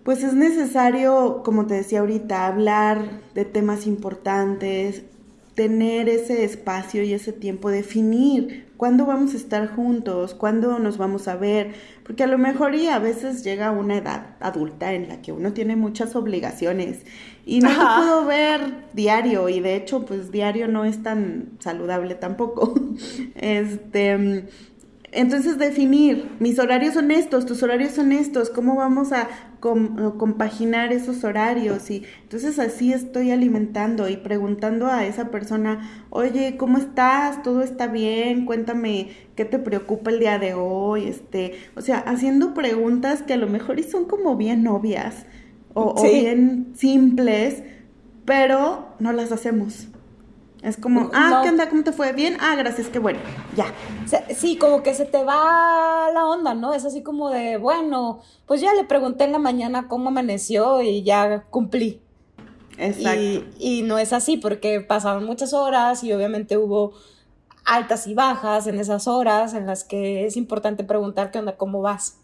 pues 0.05 0.23
es 0.23 0.33
necesario, 0.33 1.41
como 1.43 1.67
te 1.67 1.73
decía 1.73 1.99
ahorita, 1.99 2.47
hablar 2.47 3.19
de 3.35 3.43
temas 3.43 3.85
importantes, 3.85 5.03
tener 5.53 6.07
ese 6.07 6.45
espacio 6.45 7.03
y 7.03 7.11
ese 7.13 7.33
tiempo, 7.33 7.69
definir 7.69 8.71
cuándo 8.77 9.05
vamos 9.05 9.33
a 9.33 9.37
estar 9.37 9.67
juntos, 9.67 10.33
cuándo 10.33 10.79
nos 10.79 10.97
vamos 10.97 11.27
a 11.27 11.35
ver, 11.35 11.73
porque 12.05 12.23
a 12.23 12.27
lo 12.27 12.37
mejor 12.37 12.75
y 12.75 12.87
a 12.87 12.99
veces 12.99 13.43
llega 13.43 13.71
una 13.71 13.97
edad 13.97 14.37
adulta 14.39 14.93
en 14.93 15.09
la 15.09 15.21
que 15.21 15.33
uno 15.33 15.51
tiene 15.51 15.75
muchas 15.75 16.15
obligaciones 16.15 17.01
y 17.45 17.59
no 17.59 17.69
puedo 17.69 18.25
ver 18.25 18.61
diario 18.93 19.49
y 19.49 19.59
de 19.59 19.75
hecho 19.75 20.05
pues 20.05 20.31
diario 20.31 20.67
no 20.67 20.85
es 20.85 21.03
tan 21.03 21.57
saludable 21.59 22.15
tampoco. 22.15 22.73
este, 23.35 24.45
entonces 25.11 25.57
definir, 25.57 26.31
mis 26.39 26.57
horarios 26.57 26.95
son 26.95 27.11
estos, 27.11 27.45
tus 27.45 27.61
horarios 27.61 27.91
son 27.91 28.11
estos, 28.11 28.49
cómo 28.49 28.75
vamos 28.75 29.11
a 29.11 29.29
compaginar 29.59 30.91
esos 30.91 31.23
horarios 31.23 31.89
y 31.89 32.03
entonces 32.23 32.59
así 32.59 32.91
estoy 32.91 33.31
alimentando 33.31 34.09
y 34.09 34.17
preguntando 34.17 34.87
a 34.87 35.05
esa 35.05 35.29
persona, 35.29 36.05
oye, 36.09 36.57
¿cómo 36.57 36.77
estás? 36.79 37.43
¿Todo 37.43 37.61
está 37.61 37.87
bien? 37.87 38.45
Cuéntame 38.45 39.09
qué 39.35 39.45
te 39.45 39.59
preocupa 39.59 40.11
el 40.11 40.19
día 40.19 40.39
de 40.39 40.53
hoy, 40.53 41.05
este, 41.05 41.53
o 41.75 41.81
sea, 41.81 41.99
haciendo 41.99 42.53
preguntas 42.53 43.21
que 43.21 43.33
a 43.33 43.37
lo 43.37 43.47
mejor 43.47 43.79
y 43.79 43.83
son 43.83 44.05
como 44.05 44.35
bien 44.35 44.65
obvias 44.67 45.25
o, 45.73 45.93
o 45.97 46.03
bien 46.03 46.73
simples, 46.75 47.63
pero 48.25 48.87
no 48.99 49.11
las 49.11 49.31
hacemos. 49.31 49.87
Es 50.63 50.77
como, 50.77 51.11
ah, 51.13 51.41
¿qué 51.43 51.49
onda? 51.49 51.67
¿Cómo 51.67 51.83
te 51.83 51.91
fue? 51.91 52.13
Bien, 52.13 52.37
ah, 52.39 52.55
gracias, 52.55 52.87
qué 52.87 52.97
bueno, 52.97 53.19
ya. 53.53 53.65
Sí, 54.33 54.55
como 54.55 54.81
que 54.81 54.93
se 54.93 55.03
te 55.03 55.21
va 55.21 56.09
la 56.13 56.25
onda, 56.25 56.53
¿no? 56.53 56.73
Es 56.73 56.85
así 56.85 57.03
como 57.03 57.29
de, 57.29 57.57
bueno, 57.57 58.21
pues 58.45 58.61
ya 58.61 58.73
le 58.73 58.85
pregunté 58.85 59.25
en 59.25 59.33
la 59.33 59.39
mañana 59.39 59.89
cómo 59.89 60.07
amaneció 60.07 60.81
y 60.81 61.03
ya 61.03 61.43
cumplí. 61.49 61.99
Exacto. 62.77 63.45
Y, 63.59 63.81
no 63.81 63.97
es 63.97 64.13
así 64.13 64.37
porque 64.37 64.79
pasaron 64.79 65.25
muchas 65.25 65.53
horas 65.53 66.01
y 66.01 66.13
obviamente 66.13 66.57
hubo 66.57 66.93
altas 67.65 68.07
y 68.07 68.13
bajas 68.13 68.65
en 68.65 68.79
esas 68.79 69.09
horas 69.09 69.53
en 69.53 69.67
las 69.67 69.83
que 69.83 70.25
es 70.25 70.37
importante 70.37 70.85
preguntar 70.85 71.29
qué 71.31 71.39
onda, 71.39 71.57
cómo 71.57 71.81
vas. 71.81 72.19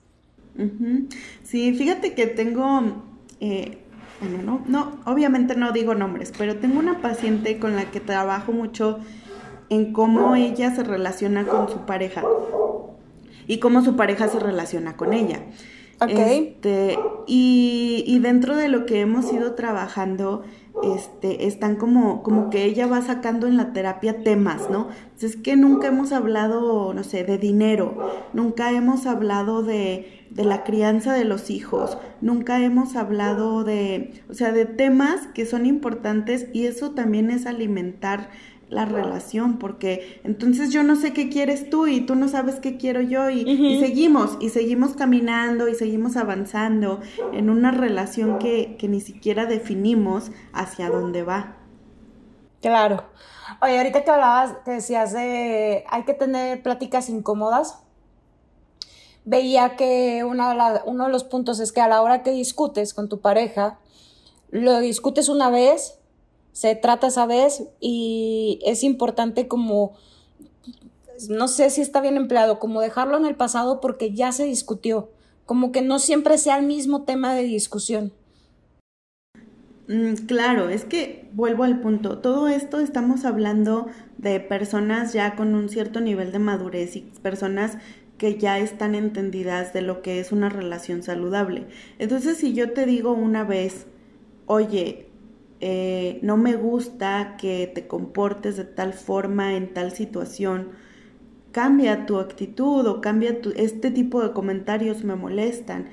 Sí, 1.44 1.74
fíjate 1.74 2.14
que 2.14 2.26
tengo 2.26 3.04
eh, 3.40 3.78
bueno, 4.20 4.42
no, 4.44 4.62
no, 4.68 5.00
obviamente 5.06 5.56
no 5.56 5.72
digo 5.72 5.96
nombres, 5.96 6.34
pero 6.38 6.58
tengo 6.58 6.80
una 6.80 7.02
paciente 7.02 7.58
con 7.58 7.76
la 7.76 7.86
que 7.90 8.00
trabajo 8.00 8.52
mucho 8.52 9.00
en 9.70 9.94
cómo 9.94 10.36
ella 10.36 10.76
se 10.76 10.84
relaciona 10.84 11.46
con 11.46 11.70
su 11.70 11.86
pareja 11.86 12.24
y 13.48 13.60
cómo 13.60 13.82
su 13.82 13.96
pareja 13.96 14.28
se 14.28 14.40
relaciona 14.40 14.98
con 14.98 15.14
ella. 15.14 15.42
Ok. 16.02 16.12
Este, 16.12 16.98
y, 17.28 18.04
y, 18.08 18.20
dentro 18.20 18.56
de 18.56 18.70
lo 18.70 18.86
que 18.86 19.02
hemos 19.02 19.32
ido 19.34 19.54
trabajando, 19.56 20.44
este, 20.84 21.48
están 21.48 21.76
como, 21.76 22.24
como 22.24 22.50
que 22.50 22.66
ella 22.66 22.88
va 22.88 23.02
sacando 23.02 23.48
en 23.48 23.58
la 23.58 23.74
terapia 23.74 24.24
temas, 24.24 24.70
¿no? 24.70 24.88
es 25.22 25.36
que 25.36 25.58
nunca 25.58 25.88
hemos 25.88 26.14
hablado, 26.14 26.94
no 26.94 27.04
sé, 27.04 27.26
de 27.26 27.38
dinero, 27.38 27.98
nunca 28.34 28.72
hemos 28.72 29.06
hablado 29.06 29.64
de 29.64 30.20
de 30.30 30.46
la 30.46 30.64
crianza 30.64 31.14
de 31.14 31.26
los 31.26 31.50
hijos, 31.50 31.98
nunca 32.22 32.64
hemos 32.64 32.96
hablado 32.96 33.64
de, 33.64 34.22
o 34.30 34.34
sea, 34.34 34.52
de 34.52 34.66
temas 34.66 35.28
que 35.34 35.46
son 35.46 35.66
importantes 35.66 36.48
y 36.54 36.68
eso 36.68 36.92
también 36.92 37.32
es 37.32 37.46
alimentar 37.46 38.30
la 38.70 38.86
relación, 38.86 39.58
porque 39.58 40.22
entonces 40.24 40.72
yo 40.72 40.84
no 40.84 40.96
sé 40.96 41.12
qué 41.14 41.30
quieres 41.30 41.70
tú 41.70 41.88
y 41.88 42.02
tú 42.02 42.16
no 42.16 42.28
sabes 42.28 42.60
qué 42.60 42.78
quiero 42.78 43.02
yo 43.02 43.30
y, 43.30 43.42
y 43.42 43.80
seguimos, 43.80 44.38
y 44.40 44.50
seguimos 44.50 44.94
caminando 44.94 45.68
y 45.68 45.76
seguimos 45.76 46.18
avanzando 46.18 47.00
en 47.34 47.50
una 47.50 47.72
relación 47.72 48.40
que, 48.40 48.78
que 48.78 48.88
ni 48.88 49.02
siquiera 49.02 49.46
definimos 49.46 50.32
hacia 50.54 50.90
dónde 50.90 51.24
va. 51.24 51.58
Claro. 52.62 53.06
Oye, 53.62 53.78
ahorita 53.78 54.04
que 54.04 54.12
hablabas, 54.12 54.64
te 54.64 54.72
decías 54.72 55.14
de 55.14 55.84
hay 55.90 56.04
que 56.04 56.14
tener 56.14 56.62
pláticas 56.62 57.10
incómodas 57.10 57.84
veía 59.30 59.76
que 59.76 60.24
uno 60.24 61.06
de 61.06 61.12
los 61.12 61.24
puntos 61.24 61.60
es 61.60 61.72
que 61.72 61.82
a 61.82 61.88
la 61.88 62.02
hora 62.02 62.24
que 62.24 62.32
discutes 62.32 62.96
con 62.96 63.10
tu 63.10 63.22
pareja, 63.22 63.80
lo 64.50 64.80
discutes 64.80 65.30
una 65.30 65.52
vez, 65.52 65.99
se 66.60 66.76
trata 66.76 67.08
esa 67.08 67.26
vez 67.26 67.64
y 67.80 68.60
es 68.66 68.84
importante 68.84 69.48
como, 69.48 69.94
no 71.30 71.48
sé 71.48 71.70
si 71.70 71.80
está 71.80 72.02
bien 72.02 72.18
empleado, 72.18 72.60
como 72.60 72.82
dejarlo 72.82 73.16
en 73.16 73.26
el 73.26 73.36
pasado 73.36 73.80
porque 73.80 74.14
ya 74.14 74.34
se 74.34 74.44
discutió, 74.44 75.10
como 75.46 75.72
que 75.72 75.82
no 75.82 76.00
siempre 76.00 76.38
sea 76.38 76.60
el 76.60 76.66
mismo 76.66 77.04
tema 77.04 77.34
de 77.34 77.44
discusión. 77.44 78.12
Mm, 79.88 80.26
claro, 80.28 80.68
es 80.68 80.84
que 80.84 81.30
vuelvo 81.32 81.64
al 81.64 81.80
punto. 81.80 82.18
Todo 82.18 82.50
esto 82.50 82.82
estamos 82.82 83.24
hablando 83.24 83.88
de 84.18 84.42
personas 84.42 85.14
ya 85.14 85.38
con 85.38 85.56
un 85.56 85.70
cierto 85.70 86.02
nivel 86.02 86.34
de 86.34 86.40
madurez 86.40 86.98
y 86.98 87.10
personas 87.22 87.78
que 88.18 88.38
ya 88.38 88.60
están 88.60 88.96
entendidas 88.96 89.72
de 89.72 89.82
lo 89.82 90.02
que 90.02 90.20
es 90.20 90.34
una 90.34 90.50
relación 90.50 91.04
saludable. 91.04 91.68
Entonces, 92.00 92.36
si 92.38 92.52
yo 92.52 92.74
te 92.74 92.86
digo 92.86 93.14
una 93.14 93.46
vez, 93.46 93.86
oye, 94.46 95.09
eh, 95.62 96.20
no 96.22 96.38
me 96.38 96.56
gusta 96.56 97.36
que 97.38 97.70
te 97.74 97.88
comportes 97.88 98.56
de 98.56 98.64
tal 98.64 98.94
forma 98.94 99.56
en 99.56 99.74
tal 99.74 99.92
situación, 99.92 100.70
cambia 101.52 102.06
tu 102.06 102.18
actitud 102.20 102.86
o 102.88 103.02
cambia 103.02 103.42
tu, 103.42 103.52
este 103.56 103.92
tipo 103.92 104.22
de 104.22 104.32
comentarios 104.32 105.04
me 105.04 105.16
molestan. 105.16 105.90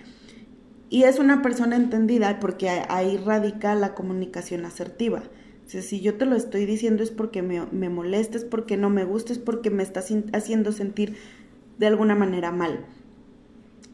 Y 0.89 1.03
es 1.03 1.19
una 1.19 1.43
persona 1.43 1.75
entendida 1.77 2.39
porque 2.39 2.69
ahí 2.69 3.17
radica 3.17 3.75
la 3.75 3.95
comunicación 3.95 4.65
asertiva. 4.65 5.23
si 5.67 6.01
yo 6.01 6.15
te 6.15 6.27
lo 6.27 6.37
estoy 6.37 6.65
diciendo 6.65 7.03
es 7.03 7.11
porque 7.11 7.43
me, 7.43 7.67
me 7.73 7.89
molesta, 7.89 8.37
es 8.39 8.45
porque 8.45 8.77
no 8.77 8.89
me 8.89 9.05
gusta, 9.05 9.33
es 9.33 9.41
porque 9.41 9.71
me 9.71 9.83
estás 9.83 10.13
haciendo 10.33 10.71
sentir 10.71 11.17
de 11.79 11.89
alguna 11.89 12.15
manera 12.15 12.53
mal. 12.53 12.87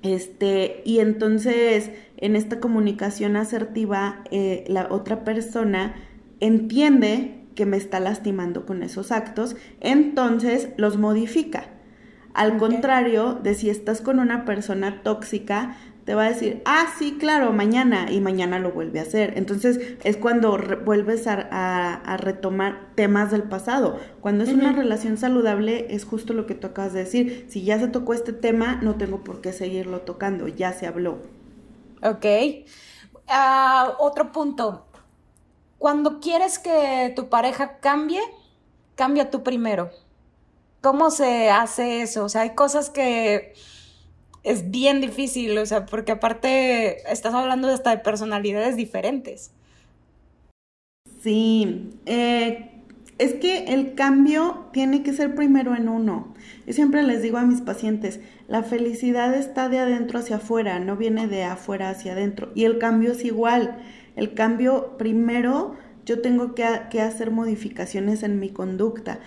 Este, 0.02 0.82
y 0.84 0.98
entonces 0.98 1.90
en 2.16 2.36
esta 2.36 2.60
comunicación 2.60 3.36
asertiva, 3.36 4.22
eh, 4.30 4.64
la 4.68 4.88
otra 4.90 5.24
persona 5.24 5.94
entiende 6.40 7.42
que 7.54 7.66
me 7.66 7.76
está 7.76 8.00
lastimando 8.00 8.66
con 8.66 8.82
esos 8.82 9.12
actos, 9.12 9.56
entonces 9.80 10.70
los 10.76 10.98
modifica. 10.98 11.66
Al 12.34 12.56
contrario 12.56 13.34
de 13.34 13.54
si 13.54 13.68
estás 13.68 14.00
con 14.00 14.18
una 14.18 14.44
persona 14.44 15.02
tóxica, 15.02 15.76
te 16.04 16.16
va 16.16 16.24
a 16.24 16.28
decir, 16.28 16.62
ah, 16.64 16.86
sí, 16.98 17.16
claro, 17.18 17.52
mañana, 17.52 18.10
y 18.10 18.20
mañana 18.20 18.58
lo 18.58 18.72
vuelve 18.72 18.98
a 18.98 19.02
hacer. 19.02 19.34
Entonces 19.36 19.96
es 20.02 20.16
cuando 20.16 20.58
vuelves 20.84 21.26
a, 21.28 22.16
retomar 22.18 22.88
temas 22.96 23.30
del 23.30 23.44
pasado. 23.44 23.98
Cuando 24.20 24.42
es 24.42 24.52
una 24.52 24.72
relación 24.72 25.16
saludable, 25.16 25.86
es 25.94 26.04
justo 26.04 26.32
lo 26.32 26.46
que 26.46 26.54
tú 26.54 26.66
acabas 26.66 26.92
de 26.92 27.00
decir. 27.00 27.46
Si 27.50 27.62
ya 27.62 27.78
se 27.78 27.86
tocó 27.86 28.14
este 28.14 28.32
tema, 28.32 28.80
no 28.82 28.96
tengo 28.96 29.22
por 29.22 29.40
qué 29.40 29.52
seguirlo 29.52 30.00
tocando, 30.00 30.48
ya 30.48 30.72
se 30.72 30.86
habló. 30.86 31.18
Ok. 32.02 32.26
Ah, 33.28 33.94
otro 34.00 34.32
punto. 34.32 34.86
Cuando 35.78 36.20
quieres 36.20 36.58
que 36.58 37.12
tu 37.14 37.28
pareja 37.28 37.78
cambie, 37.78 38.20
cambia 38.96 39.30
tú 39.30 39.44
primero. 39.44 39.90
¿Cómo 40.80 41.12
se 41.12 41.48
hace 41.50 42.02
eso? 42.02 42.24
O 42.24 42.28
sea, 42.28 42.42
hay 42.42 42.56
cosas 42.56 42.90
que 42.90 43.54
es 44.42 44.70
bien 44.70 45.00
difícil, 45.00 45.56
o 45.58 45.66
sea, 45.66 45.86
porque 45.86 46.12
aparte 46.12 47.10
estás 47.10 47.34
hablando 47.34 47.68
hasta 47.68 47.90
de 47.90 47.98
personalidades 47.98 48.76
diferentes. 48.76 49.52
Sí, 51.22 51.90
eh, 52.06 52.70
es 53.18 53.34
que 53.34 53.66
el 53.66 53.94
cambio 53.94 54.66
tiene 54.72 55.04
que 55.04 55.12
ser 55.12 55.36
primero 55.36 55.76
en 55.76 55.88
uno. 55.88 56.34
Yo 56.66 56.72
siempre 56.72 57.04
les 57.04 57.22
digo 57.22 57.38
a 57.38 57.42
mis 57.42 57.60
pacientes, 57.60 58.20
la 58.48 58.64
felicidad 58.64 59.32
está 59.34 59.68
de 59.68 59.78
adentro 59.78 60.18
hacia 60.18 60.36
afuera, 60.36 60.80
no 60.80 60.96
viene 60.96 61.28
de 61.28 61.44
afuera 61.44 61.90
hacia 61.90 62.12
adentro. 62.12 62.50
Y 62.56 62.64
el 62.64 62.78
cambio 62.78 63.12
es 63.12 63.24
igual. 63.24 63.78
El 64.16 64.34
cambio 64.34 64.98
primero 64.98 65.76
yo 66.04 66.20
tengo 66.20 66.54
que, 66.56 66.64
que 66.90 67.00
hacer 67.00 67.30
modificaciones 67.30 68.24
en 68.24 68.40
mi 68.40 68.50
conducta 68.50 69.20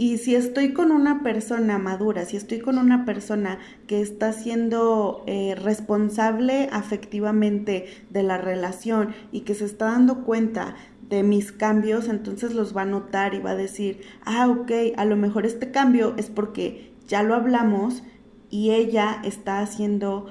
y 0.00 0.16
si 0.16 0.34
estoy 0.34 0.72
con 0.72 0.92
una 0.92 1.22
persona 1.22 1.76
madura, 1.76 2.24
si 2.24 2.38
estoy 2.38 2.60
con 2.60 2.78
una 2.78 3.04
persona 3.04 3.58
que 3.86 4.00
está 4.00 4.32
siendo 4.32 5.22
eh, 5.26 5.54
responsable 5.54 6.70
afectivamente 6.72 7.84
de 8.08 8.22
la 8.22 8.38
relación 8.38 9.14
y 9.30 9.40
que 9.40 9.54
se 9.54 9.66
está 9.66 9.90
dando 9.90 10.24
cuenta 10.24 10.74
de 11.10 11.22
mis 11.22 11.52
cambios, 11.52 12.08
entonces 12.08 12.54
los 12.54 12.74
va 12.74 12.82
a 12.82 12.86
notar 12.86 13.34
y 13.34 13.40
va 13.40 13.50
a 13.50 13.56
decir, 13.56 14.00
ah, 14.24 14.48
ok, 14.48 14.72
a 14.96 15.04
lo 15.04 15.16
mejor 15.16 15.44
este 15.44 15.70
cambio 15.70 16.14
es 16.16 16.30
porque 16.30 16.94
ya 17.06 17.22
lo 17.22 17.34
hablamos 17.34 18.02
y 18.48 18.70
ella 18.70 19.20
está 19.22 19.60
haciendo 19.60 20.28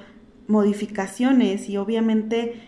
modificaciones 0.48 1.68
y 1.68 1.76
obviamente 1.76 2.60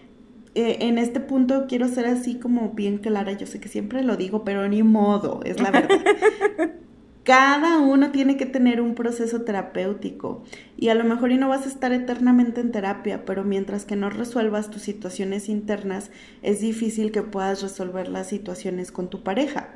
eh, 0.55 0.77
en 0.83 0.99
este 0.99 1.19
punto 1.19 1.67
quiero 1.67 1.89
ser 1.89 2.07
así 2.07 2.37
como 2.37 2.75
bien 2.75 2.99
clara, 2.99 3.33
yo 3.33 3.49
sé 3.49 3.59
que 3.59 3.69
siempre 3.69 4.05
lo 4.05 4.17
digo, 4.17 4.45
pero 4.45 4.69
ni 4.69 4.85
modo, 4.85 5.41
es 5.43 5.61
la 5.61 5.73
verdad. 5.73 5.99
Cada 7.25 7.79
uno 7.79 8.11
tiene 8.11 8.37
que 8.37 8.47
tener 8.47 8.81
un 8.81 8.97
proceso 8.97 9.43
terapéutico 9.43 10.43
y 10.77 10.89
a 10.89 10.95
lo 10.97 11.05
mejor 11.05 11.31
y 11.31 11.37
no 11.37 11.49
vas 11.49 11.67
a 11.67 11.69
estar 11.69 11.93
eternamente 11.93 12.61
en 12.61 12.73
terapia, 12.73 13.25
pero 13.25 13.45
mientras 13.45 13.85
que 13.85 13.95
no 13.95 14.11
resuelvas 14.11 14.71
tus 14.71 14.83
situaciones 14.83 15.49
internas, 15.49 16.11
es 16.43 16.61
difícil 16.61 17.13
que 17.13 17.23
puedas 17.23 17.63
resolver 17.63 18.09
las 18.09 18.27
situaciones 18.27 18.91
con 18.91 19.09
tu 19.09 19.23
pareja. 19.23 19.69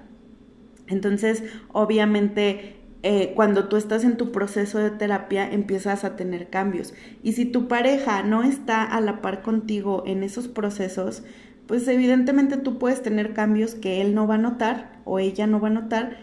Entonces, 0.88 1.44
obviamente, 1.72 2.76
eh, 3.04 3.32
cuando 3.36 3.68
tú 3.68 3.76
estás 3.76 4.02
en 4.02 4.16
tu 4.16 4.32
proceso 4.32 4.80
de 4.80 4.90
terapia, 4.90 5.48
empiezas 5.48 6.02
a 6.02 6.16
tener 6.16 6.50
cambios. 6.50 6.94
Y 7.22 7.34
si 7.34 7.44
tu 7.44 7.68
pareja 7.68 8.24
no 8.24 8.42
está 8.42 8.82
a 8.82 9.00
la 9.00 9.22
par 9.22 9.42
contigo 9.42 10.02
en 10.04 10.24
esos 10.24 10.48
procesos, 10.48 11.22
pues 11.68 11.86
evidentemente 11.86 12.56
tú 12.56 12.78
puedes 12.78 13.02
tener 13.02 13.34
cambios 13.34 13.76
que 13.76 14.00
él 14.00 14.14
no 14.16 14.26
va 14.26 14.34
a 14.34 14.38
notar 14.38 15.00
o 15.04 15.20
ella 15.20 15.46
no 15.46 15.60
va 15.60 15.68
a 15.68 15.72
notar 15.72 16.16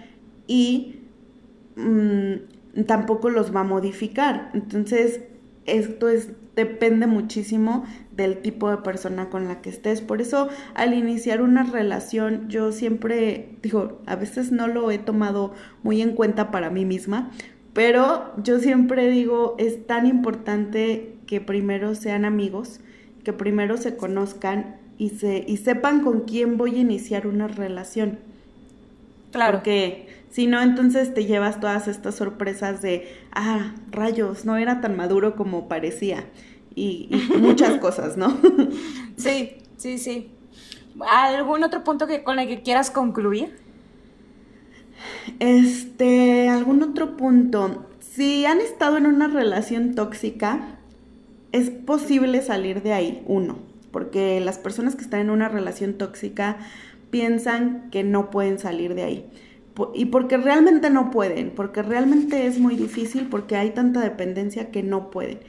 y 0.47 1.02
Mm, 1.75 2.83
tampoco 2.85 3.29
los 3.29 3.55
va 3.55 3.61
a 3.61 3.65
modificar. 3.65 4.51
Entonces, 4.53 5.21
esto 5.65 6.09
es, 6.09 6.29
depende 6.55 7.07
muchísimo 7.07 7.85
del 8.15 8.41
tipo 8.41 8.69
de 8.69 8.77
persona 8.77 9.29
con 9.29 9.47
la 9.47 9.61
que 9.61 9.69
estés. 9.69 10.01
Por 10.01 10.21
eso, 10.21 10.49
al 10.75 10.93
iniciar 10.93 11.41
una 11.41 11.63
relación, 11.63 12.49
yo 12.49 12.71
siempre 12.71 13.57
digo, 13.61 14.01
a 14.05 14.15
veces 14.15 14.51
no 14.51 14.67
lo 14.67 14.91
he 14.91 14.97
tomado 14.97 15.53
muy 15.81 16.01
en 16.01 16.13
cuenta 16.13 16.51
para 16.51 16.69
mí 16.69 16.85
misma, 16.85 17.31
pero 17.73 18.33
yo 18.43 18.59
siempre 18.59 19.09
digo, 19.09 19.55
es 19.57 19.87
tan 19.87 20.05
importante 20.05 21.15
que 21.25 21.41
primero 21.41 21.95
sean 21.95 22.25
amigos, 22.25 22.81
que 23.23 23.33
primero 23.33 23.77
se 23.77 23.95
conozcan 23.95 24.75
y, 24.97 25.09
se, 25.09 25.43
y 25.47 25.57
sepan 25.57 26.01
con 26.01 26.21
quién 26.21 26.57
voy 26.57 26.75
a 26.75 26.81
iniciar 26.81 27.25
una 27.25 27.47
relación. 27.47 28.19
Claro. 29.31 29.57
Porque 29.57 30.07
si 30.33 30.47
no, 30.47 30.59
entonces 30.63 31.13
te 31.13 31.25
llevas 31.25 31.59
todas 31.59 31.87
estas 31.87 32.15
sorpresas 32.15 32.81
de, 32.81 33.07
ah, 33.33 33.75
rayos, 33.91 34.45
no 34.45 34.57
era 34.57 34.81
tan 34.81 34.97
maduro 34.97 35.35
como 35.35 35.67
parecía. 35.67 36.25
Y, 36.73 37.07
muchas 37.39 37.77
cosas, 37.77 38.17
¿no? 38.17 38.35
sí, 39.15 39.57
sí, 39.77 39.99
sí. 39.99 40.31
¿Algún 41.07 41.63
otro 41.63 41.83
punto 41.83 42.07
que, 42.07 42.23
con 42.23 42.39
el 42.39 42.47
que 42.47 42.63
quieras 42.63 42.89
concluir? 42.89 43.55
Este, 45.37 46.49
algún 46.49 46.81
otro 46.81 47.15
punto. 47.15 47.85
Si 47.99 48.47
han 48.47 48.59
estado 48.59 48.97
en 48.97 49.05
una 49.05 49.27
relación 49.27 49.93
tóxica, 49.93 50.79
es 51.51 51.69
posible 51.69 52.41
salir 52.41 52.81
de 52.81 52.93
ahí, 52.93 53.23
uno, 53.27 53.59
porque 53.91 54.39
las 54.39 54.57
personas 54.57 54.95
que 54.95 55.03
están 55.03 55.19
en 55.19 55.29
una 55.29 55.47
relación 55.47 55.93
tóxica 55.93 56.57
piensan 57.11 57.91
que 57.91 58.03
no 58.03 58.31
pueden 58.31 58.57
salir 58.57 58.95
de 58.95 59.03
ahí 59.03 59.29
y 59.93 60.05
porque 60.05 60.37
realmente 60.37 60.89
no 60.89 61.11
pueden, 61.11 61.51
porque 61.51 61.81
realmente 61.81 62.45
es 62.45 62.59
muy 62.59 62.75
difícil, 62.75 63.27
porque 63.29 63.55
hay 63.55 63.71
tanta 63.71 64.01
dependencia 64.01 64.71
que 64.71 64.83
no 64.83 65.09
pueden. 65.09 65.39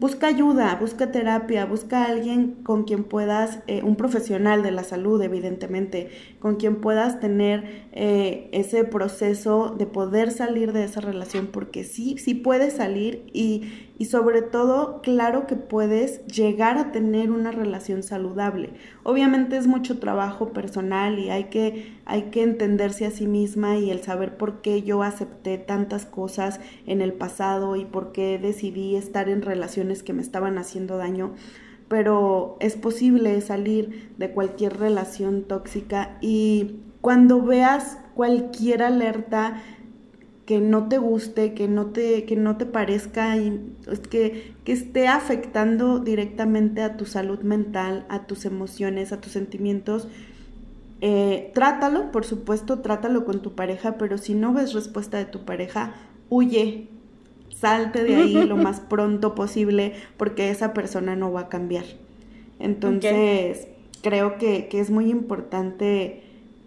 Busca 0.00 0.26
ayuda, 0.26 0.76
busca 0.80 1.12
terapia, 1.12 1.66
busca 1.66 2.04
alguien 2.04 2.56
con 2.64 2.82
quien 2.82 3.04
puedas, 3.04 3.60
eh, 3.68 3.82
un 3.84 3.94
profesional 3.94 4.64
de 4.64 4.72
la 4.72 4.82
salud, 4.82 5.22
evidentemente, 5.22 6.10
con 6.40 6.56
quien 6.56 6.80
puedas 6.80 7.20
tener 7.20 7.86
eh, 7.92 8.48
ese 8.50 8.82
proceso 8.82 9.74
de 9.78 9.86
poder 9.86 10.32
salir 10.32 10.72
de 10.72 10.82
esa 10.84 11.00
relación, 11.00 11.46
porque 11.46 11.84
sí, 11.84 12.18
sí 12.18 12.34
puedes 12.34 12.74
salir 12.74 13.24
y, 13.32 13.62
y 13.96 14.06
sobre 14.06 14.42
todo, 14.42 15.00
claro 15.02 15.46
que 15.46 15.54
puedes 15.54 16.26
llegar 16.26 16.78
a 16.78 16.90
tener 16.90 17.30
una 17.30 17.52
relación 17.52 18.02
saludable. 18.02 18.70
Obviamente 19.04 19.56
es 19.56 19.68
mucho 19.68 20.00
trabajo 20.00 20.52
personal 20.52 21.20
y 21.20 21.30
hay 21.30 21.44
que, 21.44 21.94
hay 22.04 22.24
que 22.24 22.42
entenderse 22.42 23.06
a 23.06 23.12
sí 23.12 23.28
misma 23.28 23.76
y 23.78 23.90
el 23.90 24.02
saber 24.02 24.36
por 24.36 24.62
qué 24.62 24.82
yo 24.82 25.04
acepté 25.04 25.58
tantas 25.58 26.06
cosas 26.06 26.58
en 26.86 27.02
el 27.02 27.12
pasado 27.12 27.76
y 27.76 27.84
por 27.84 28.10
qué 28.10 28.38
decidí 28.38 28.96
estar 28.96 29.28
en 29.28 29.42
relaciones 29.42 30.02
que 30.02 30.12
me 30.12 30.22
estaban 30.22 30.58
haciendo 30.58 30.96
daño. 30.96 31.34
Pero 31.86 32.56
es 32.58 32.74
posible 32.76 33.40
salir 33.42 34.12
de 34.18 34.32
cualquier 34.32 34.76
relación 34.76 35.44
tóxica 35.44 36.18
y 36.20 36.80
cuando 37.00 37.42
veas 37.42 37.98
cualquier 38.14 38.82
alerta 38.82 39.62
que 40.46 40.60
no 40.60 40.88
te 40.88 40.98
guste, 40.98 41.54
que 41.54 41.68
no 41.68 41.86
te, 41.86 42.24
que 42.24 42.36
no 42.36 42.56
te 42.56 42.66
parezca, 42.66 43.36
que, 44.10 44.52
que 44.64 44.72
esté 44.72 45.08
afectando 45.08 46.00
directamente 46.00 46.82
a 46.82 46.96
tu 46.96 47.06
salud 47.06 47.40
mental, 47.40 48.04
a 48.08 48.26
tus 48.26 48.44
emociones, 48.44 49.12
a 49.12 49.20
tus 49.20 49.32
sentimientos, 49.32 50.08
eh, 51.00 51.50
trátalo, 51.54 52.10
por 52.12 52.24
supuesto, 52.24 52.80
trátalo 52.80 53.24
con 53.24 53.42
tu 53.42 53.54
pareja, 53.54 53.98
pero 53.98 54.16
si 54.16 54.34
no 54.34 54.52
ves 54.52 54.72
respuesta 54.72 55.18
de 55.18 55.26
tu 55.26 55.44
pareja, 55.44 55.94
huye, 56.30 56.88
salte 57.50 58.04
de 58.04 58.16
ahí 58.16 58.44
lo 58.46 58.56
más 58.56 58.80
pronto 58.88 59.34
posible 59.34 59.92
porque 60.16 60.50
esa 60.50 60.72
persona 60.72 61.16
no 61.16 61.32
va 61.32 61.42
a 61.42 61.48
cambiar. 61.48 61.84
Entonces, 62.58 63.68
creo 64.02 64.38
que, 64.38 64.68
que, 64.68 64.80
es 64.80 64.90
muy 64.90 65.10
importante 65.10 66.22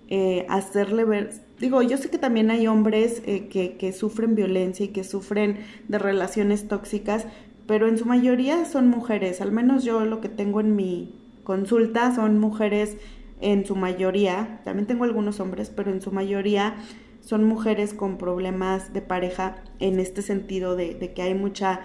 eh, 0.09 0.45
hacerle 0.49 1.05
ver, 1.05 1.31
digo, 1.59 1.81
yo 1.81 1.97
sé 1.97 2.09
que 2.09 2.17
también 2.17 2.51
hay 2.51 2.67
hombres 2.67 3.21
eh, 3.25 3.47
que, 3.47 3.93
sufren 3.93 4.35
violencia 4.35 4.85
y 4.85 4.89
que 4.89 5.03
sufren 5.03 5.59
de 5.87 5.99
relaciones 5.99 6.67
tóxicas, 6.67 7.25
pero 7.65 7.87
en 7.87 7.97
su 7.97 8.05
mayoría 8.05 8.65
son 8.65 8.87
mujeres, 8.87 9.41
al 9.41 9.51
menos 9.51 9.83
yo 9.83 10.05
lo 10.05 10.21
que 10.21 10.29
tengo 10.29 10.59
en 10.61 10.75
mi 10.75 11.15
consulta 11.43 12.15
son 12.15 12.39
mujeres 12.39 12.97
en 13.41 13.65
su 13.65 13.75
mayoría, 13.75 14.61
también 14.63 14.87
tengo 14.87 15.03
algunos 15.03 15.39
hombres, 15.39 15.69
pero 15.69 15.91
en 15.91 16.01
su 16.01 16.11
mayoría 16.11 16.75
son 17.21 17.43
mujeres 17.43 17.93
con 17.93 18.17
problemas 18.17 18.93
de 18.93 19.01
pareja 19.01 19.57
en 19.79 19.99
este 19.99 20.21
sentido 20.21 20.75
de, 20.75 21.13
que 21.13 21.21
hay 21.21 21.33
mucha 21.33 21.81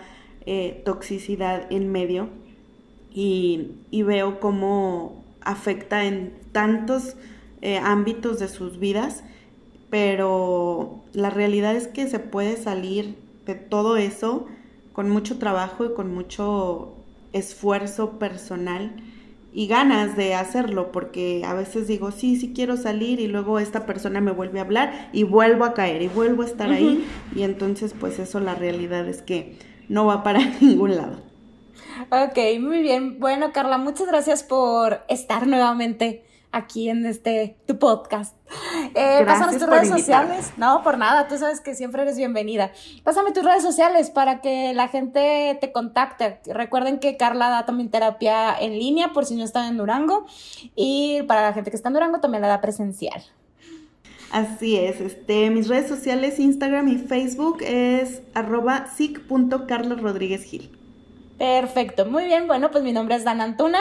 eh, 0.46 0.82
toxicidad 0.84 1.66
en 1.70 1.90
medio. 1.90 2.28
Y, 3.14 3.72
y 3.90 4.04
veo 4.04 4.40
cómo 4.40 5.22
afecta 5.42 6.04
en 6.04 6.32
tantos 6.52 7.16
eh, 7.60 7.76
ámbitos 7.78 8.38
de 8.38 8.48
sus 8.48 8.78
vidas 8.78 9.24
pero 9.92 11.02
la 11.12 11.28
realidad 11.28 11.76
es 11.76 11.86
que 11.86 12.06
se 12.06 12.18
puede 12.18 12.56
salir 12.56 13.14
de 13.44 13.54
todo 13.54 13.98
eso 13.98 14.46
con 14.94 15.10
mucho 15.10 15.38
trabajo 15.38 15.84
y 15.84 15.92
con 15.92 16.14
mucho 16.14 16.94
esfuerzo 17.34 18.18
personal 18.18 18.96
y 19.52 19.66
ganas 19.66 20.16
de 20.16 20.34
hacerlo, 20.34 20.92
porque 20.92 21.42
a 21.44 21.52
veces 21.52 21.88
digo, 21.88 22.10
sí, 22.10 22.36
sí 22.36 22.54
quiero 22.54 22.78
salir 22.78 23.20
y 23.20 23.26
luego 23.26 23.58
esta 23.58 23.84
persona 23.84 24.22
me 24.22 24.30
vuelve 24.32 24.60
a 24.60 24.62
hablar 24.62 25.10
y 25.12 25.24
vuelvo 25.24 25.66
a 25.66 25.74
caer 25.74 26.00
y 26.00 26.08
vuelvo 26.08 26.42
a 26.42 26.46
estar 26.46 26.70
ahí 26.70 27.06
y 27.36 27.42
entonces 27.42 27.92
pues 27.92 28.18
eso 28.18 28.40
la 28.40 28.54
realidad 28.54 29.06
es 29.06 29.20
que 29.20 29.58
no 29.90 30.06
va 30.06 30.22
para 30.22 30.40
ningún 30.62 30.96
lado. 30.96 31.18
Ok, 32.08 32.38
muy 32.62 32.80
bien. 32.80 33.20
Bueno, 33.20 33.52
Carla, 33.52 33.76
muchas 33.76 34.06
gracias 34.06 34.42
por 34.42 35.02
estar 35.10 35.46
nuevamente 35.46 36.24
aquí 36.52 36.88
en 36.88 37.04
este 37.06 37.56
tu 37.66 37.78
podcast. 37.78 38.36
Eh, 38.94 39.22
pásame 39.26 39.58
tus 39.58 39.68
redes 39.68 39.88
sociales. 39.88 40.52
No, 40.56 40.82
por 40.82 40.98
nada, 40.98 41.26
tú 41.26 41.38
sabes 41.38 41.60
que 41.60 41.74
siempre 41.74 42.02
eres 42.02 42.16
bienvenida. 42.16 42.72
Pásame 43.02 43.32
tus 43.32 43.42
redes 43.42 43.62
sociales 43.62 44.10
para 44.10 44.40
que 44.40 44.74
la 44.74 44.88
gente 44.88 45.56
te 45.60 45.72
contacte. 45.72 46.40
Recuerden 46.46 46.98
que 46.98 47.16
Carla 47.16 47.48
da 47.48 47.64
también 47.64 47.90
terapia 47.90 48.54
en 48.58 48.78
línea 48.78 49.12
por 49.12 49.24
si 49.24 49.34
no 49.34 49.44
están 49.44 49.66
en 49.66 49.78
Durango 49.78 50.26
y 50.76 51.22
para 51.22 51.42
la 51.42 51.52
gente 51.54 51.70
que 51.70 51.76
está 51.76 51.88
en 51.88 51.94
Durango 51.94 52.20
también 52.20 52.42
la 52.42 52.48
da 52.48 52.60
presencial. 52.60 53.22
Así 54.30 54.78
es, 54.78 55.00
este, 55.00 55.50
mis 55.50 55.68
redes 55.68 55.88
sociales, 55.88 56.38
Instagram 56.38 56.88
y 56.88 56.96
Facebook 56.96 57.58
es 57.60 58.22
arroba 58.32 58.86
Gil. 58.96 60.70
Perfecto, 61.36 62.06
muy 62.06 62.24
bien, 62.24 62.46
bueno, 62.46 62.70
pues 62.70 62.82
mi 62.82 62.92
nombre 62.92 63.16
es 63.16 63.24
Dan 63.24 63.42
Antuna 63.42 63.80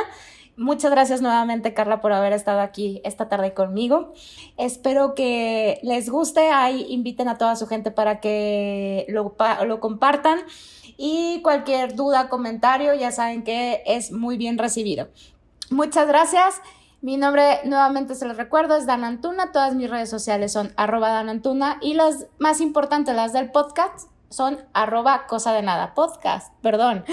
Muchas 0.61 0.91
gracias 0.91 1.23
nuevamente, 1.23 1.73
Carla, 1.73 2.01
por 2.01 2.13
haber 2.13 2.33
estado 2.33 2.59
aquí 2.59 3.01
esta 3.03 3.27
tarde 3.27 3.55
conmigo. 3.55 4.13
Espero 4.57 5.15
que 5.15 5.79
les 5.81 6.07
guste. 6.07 6.51
Ahí 6.51 6.85
inviten 6.89 7.27
a 7.29 7.39
toda 7.39 7.55
su 7.55 7.65
gente 7.65 7.89
para 7.89 8.19
que 8.19 9.07
lo, 9.09 9.35
compartan. 9.79 10.37
Y 10.97 11.41
cualquier 11.41 11.95
duda, 11.95 12.29
comentario, 12.29 12.93
ya 12.93 13.11
saben 13.11 13.43
que 13.43 13.81
es 13.87 14.11
muy 14.11 14.37
bien 14.37 14.59
recibido. 14.59 15.07
Muchas 15.71 16.07
gracias. 16.07 16.61
Mi 17.01 17.17
nombre, 17.17 17.61
nuevamente 17.65 18.13
se 18.13 18.27
los 18.27 18.37
recuerdo, 18.37 18.77
es 18.77 18.85
Dan 18.85 19.03
Antuna. 19.03 19.51
Todas 19.51 19.73
mis 19.73 19.89
redes 19.89 20.11
sociales 20.11 20.51
son 20.51 20.73
arroba 20.77 21.21
Antuna. 21.21 21.79
Y 21.81 21.95
las 21.95 22.27
más 22.37 22.61
importantes, 22.61 23.15
las 23.15 23.33
del 23.33 23.49
podcast, 23.49 24.10
son 24.31 24.57
arroba 24.73 25.27
cosa 25.27 25.53
de 25.53 25.61
nada 25.61 25.93
podcast. 25.93 26.53
Perdón. 26.61 27.03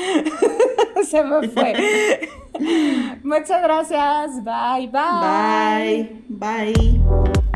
se 1.05 1.23
me 1.25 1.49
fue. 1.49 2.29
Muchas 3.23 3.62
gracias. 3.62 4.43
Bye, 4.43 4.89
bye. 4.89 6.23
Bye. 6.29 6.73
Bye. 6.75 7.48